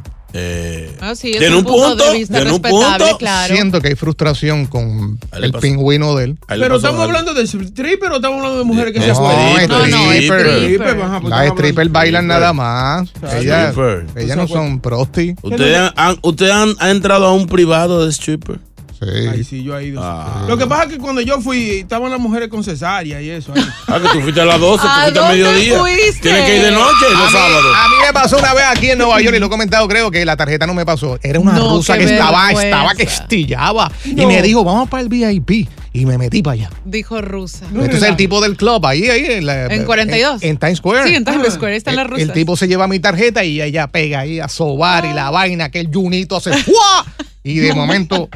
Ah, 1.02 1.14
sí, 1.16 1.32
es 1.32 1.40
Tiene 1.40 1.56
un 1.56 1.60
un 1.60 1.66
punto, 1.66 1.88
punto, 1.90 2.12
de 2.12 2.18
vista 2.18 2.36
tiene 2.36 2.52
un 2.54 2.62
punto. 2.62 3.18
claro. 3.18 3.54
Siento 3.54 3.82
que 3.82 3.90
hay 3.90 3.96
frustración 3.96 4.66
con 4.66 5.20
el 5.34 5.52
pingüino 5.54 6.16
de 6.16 6.24
él. 6.26 6.38
Pero 6.48 6.76
estamos 6.78 7.02
hablando 7.02 7.34
de 7.34 7.44
stripper 7.44 8.12
o 8.12 8.16
estamos 8.16 8.38
hablando 8.38 8.60
de 8.60 8.64
mujeres 8.66 8.94
que 8.94 9.02
se 9.02 9.08
No, 9.08 9.14
acuestan? 9.28 9.68
No, 9.70 9.88
no, 9.88 10.12
es 10.12 10.24
stripper. 10.24 10.48
Stripper, 10.48 10.96
pues 10.96 11.10
Las 11.10 11.24
estamos 11.24 11.60
strippers 11.60 11.92
bailan 11.92 12.28
nada 12.28 12.54
más. 12.54 13.10
Ellas, 13.36 13.70
Stripper. 13.72 14.06
ellas 14.16 14.38
no 14.38 14.48
son 14.48 14.80
prosti. 14.80 15.36
¿Ustedes 15.42 15.78
han, 15.78 15.92
han- 15.96 16.20
usted 16.22 16.50
han, 16.50 16.76
ha 16.80 16.90
entrado 16.92 17.26
a 17.26 17.34
un 17.34 17.48
privado 17.48 18.06
de 18.06 18.12
stripper? 18.12 18.60
Ay, 19.02 19.44
sí, 19.44 19.64
yo 19.64 19.78
he 19.78 19.86
ido. 19.88 20.00
Ah. 20.04 20.46
Lo 20.48 20.58
que 20.58 20.68
pasa 20.68 20.84
es 20.84 20.90
que 20.90 20.98
cuando 21.00 21.22
yo 21.22 21.42
fui, 21.42 21.70
estaban 21.80 22.12
las 22.12 22.20
mujeres 22.20 22.50
con 22.50 22.64
cesárea 22.64 23.20
y 23.22 23.30
eso. 23.32 23.52
ahí. 23.56 23.66
Ah, 23.88 24.00
que 24.00 24.08
tú 24.10 24.22
fuiste 24.22 24.42
a 24.42 24.46
las 24.46 24.60
12, 24.60 24.84
tú 24.84 24.88
¿A 24.88 25.02
fuiste 25.02 25.20
a 25.20 25.22
dónde 25.24 25.38
mediodía. 25.44 25.80
fuiste? 25.80 26.20
Tienes 26.22 26.46
que 26.46 26.58
ir 26.58 26.62
de 26.64 26.72
noche, 26.72 27.06
A 27.08 27.10
los 27.18 27.26
mí- 27.26 27.32
sábados. 27.32 27.76
A 27.76 27.88
mí 27.90 27.96
me 28.06 28.14
pasó 28.14 28.38
una 28.38 28.54
vez 28.54 28.64
aquí 28.70 28.92
en 28.92 29.00
Nueva 29.00 29.20
York 29.22 29.36
y 29.36 29.40
lo 29.40 29.48
he 29.48 29.50
comentado, 29.50 29.88
creo 29.88 30.12
que 30.12 30.24
la 30.24 30.38
tarjeta 30.38 30.68
no 30.68 30.74
me 30.76 30.86
pasó. 30.86 31.18
Era 31.24 31.40
una 31.40 31.54
No, 31.54 31.78
rusa 31.78 31.98
que 31.98 32.04
estaba, 32.04 32.46
vergüenza. 32.46 32.64
estaba 32.68 32.94
que 32.96 33.04
estillaba. 33.04 33.92
Y 34.06 34.14
No. 34.14 34.28
me 34.28 34.42
dijo, 34.44 34.64
vamos 34.64 34.88
para 34.88 35.02
el 35.02 35.10
VIP. 35.10 35.68
Y 35.94 36.06
me 36.06 36.18
metí 36.18 36.42
para 36.42 36.54
allá. 36.54 36.70
Dijo 36.86 37.20
rusa. 37.22 37.66
Entonces 37.70 38.04
el 38.04 38.16
tipo 38.16 38.40
del 38.40 38.56
club, 38.56 38.86
ahí, 38.86 39.10
ahí. 39.10 39.26
En, 39.26 39.46
la- 39.46 39.66
En 39.66 39.84
42. 39.84 40.42
En, 40.44 40.52
en 40.52 40.58
Times 40.58 40.78
Square. 40.78 41.10
Sí, 41.10 41.16
en 41.16 41.26
Times 41.26 41.54
Square, 41.56 41.74
ahí 41.74 41.78
están 41.78 41.96
las 41.98 42.06
El- 42.06 42.12
rusas. 42.12 42.28
El 42.30 42.34
tipo 42.34 42.56
se 42.56 42.68
lleva 42.68 42.88
mi 42.88 43.00
tarjeta 43.00 43.44
y 43.44 43.62
ella 43.62 43.88
pega 43.88 44.20
ahí 44.20 44.40
a 44.40 44.48
sobar 44.48 45.04
y 45.06 45.14
la 45.14 45.28
Ah. 45.28 45.32
vaina, 45.32 45.70
que 45.70 45.80
el 45.82 45.90
yunito 45.92 46.38
hace 46.38 46.54
¡fua! 46.54 47.06
Y 47.44 47.60
de 47.60 47.74
momento, 47.74 48.30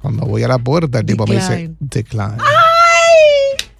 cuando 0.00 0.24
voy 0.26 0.42
a 0.42 0.48
la 0.48 0.58
puerta, 0.58 1.00
el 1.00 1.06
tipo 1.06 1.26
me 1.26 1.36
dice, 1.36 1.72
decline. 1.80 2.36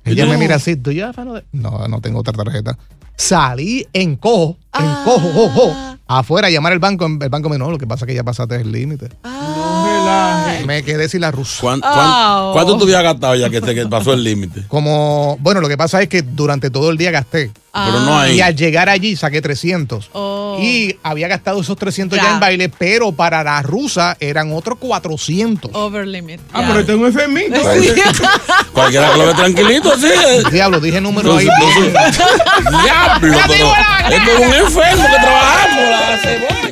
Ella 0.04 0.26
me 0.26 0.36
mira 0.36 0.56
así, 0.56 0.76
¿tú 0.76 0.90
ya? 0.92 1.12
No, 1.52 1.86
no 1.88 2.00
tengo 2.00 2.20
otra 2.20 2.32
tarjeta. 2.32 2.76
Salí 3.16 3.86
en 3.92 4.16
cojo, 4.16 4.58
en 4.74 4.84
Ah. 4.84 5.02
cojo, 5.04 5.30
jo, 5.32 5.48
jo, 5.50 5.76
afuera 6.08 6.48
a 6.48 6.50
llamar 6.50 6.72
al 6.72 6.80
banco. 6.80 7.06
El 7.06 7.28
banco 7.28 7.48
me 7.48 7.56
dijo, 7.56 7.66
no, 7.66 7.70
lo 7.70 7.78
que 7.78 7.86
pasa 7.86 8.04
es 8.04 8.08
que 8.08 8.14
ya 8.14 8.24
pasaste 8.24 8.56
el 8.56 8.72
límite. 8.72 9.10
Me 10.66 10.82
quedé 10.84 11.08
sin 11.08 11.20
la 11.20 11.30
rusa. 11.30 11.60
¿Cuán- 11.60 11.80
cuán- 11.80 12.52
¿Cuánto 12.52 12.76
tú 12.78 12.84
habías 12.84 13.02
gastado 13.02 13.34
ya 13.34 13.50
que 13.50 13.60
te 13.60 13.74
que 13.74 13.86
pasó 13.86 14.12
el 14.12 14.22
límite? 14.24 14.62
Como, 14.68 15.36
bueno, 15.40 15.60
lo 15.60 15.68
que 15.68 15.76
pasa 15.76 16.00
es 16.02 16.08
que 16.08 16.22
durante 16.22 16.70
todo 16.70 16.90
el 16.90 16.96
día 16.96 17.10
gasté. 17.10 17.50
Pero 17.74 18.00
no 18.00 18.18
hay. 18.18 18.36
Y 18.36 18.40
al 18.42 18.54
llegar 18.54 18.90
allí 18.90 19.16
saqué 19.16 19.40
300. 19.40 20.10
Oh. 20.12 20.58
Y 20.60 20.94
había 21.02 21.26
gastado 21.26 21.62
esos 21.62 21.74
300 21.78 22.18
ya. 22.18 22.24
Ya. 22.24 22.34
en 22.34 22.40
baile, 22.40 22.68
pero 22.68 23.12
para 23.12 23.42
la 23.42 23.62
rusa 23.62 24.14
eran 24.20 24.52
otros 24.52 24.76
400. 24.78 25.70
Over 25.74 26.06
limit. 26.06 26.38
Ah, 26.52 26.64
pero 26.66 26.80
este 26.80 26.92
es 26.92 26.98
un 26.98 27.06
FMI. 27.06 27.44
Cualquiera 28.74 29.12
que 29.12 29.18
lo 29.18 29.26
ve 29.26 29.34
tranquilito, 29.34 29.96
sí. 29.98 30.08
Diablo, 30.50 30.80
dije 30.80 31.00
número 31.00 31.34
ahí. 31.36 31.46
los- 31.46 31.92
Diablo, 32.82 33.38
pero 33.48 33.72
esto 34.16 34.30
es 34.30 34.46
un 34.48 34.54
enfermo 34.54 35.04
que 35.06 35.22
trabajamos. 35.22 35.84
la 35.88 36.18
cebolla. 36.18 36.71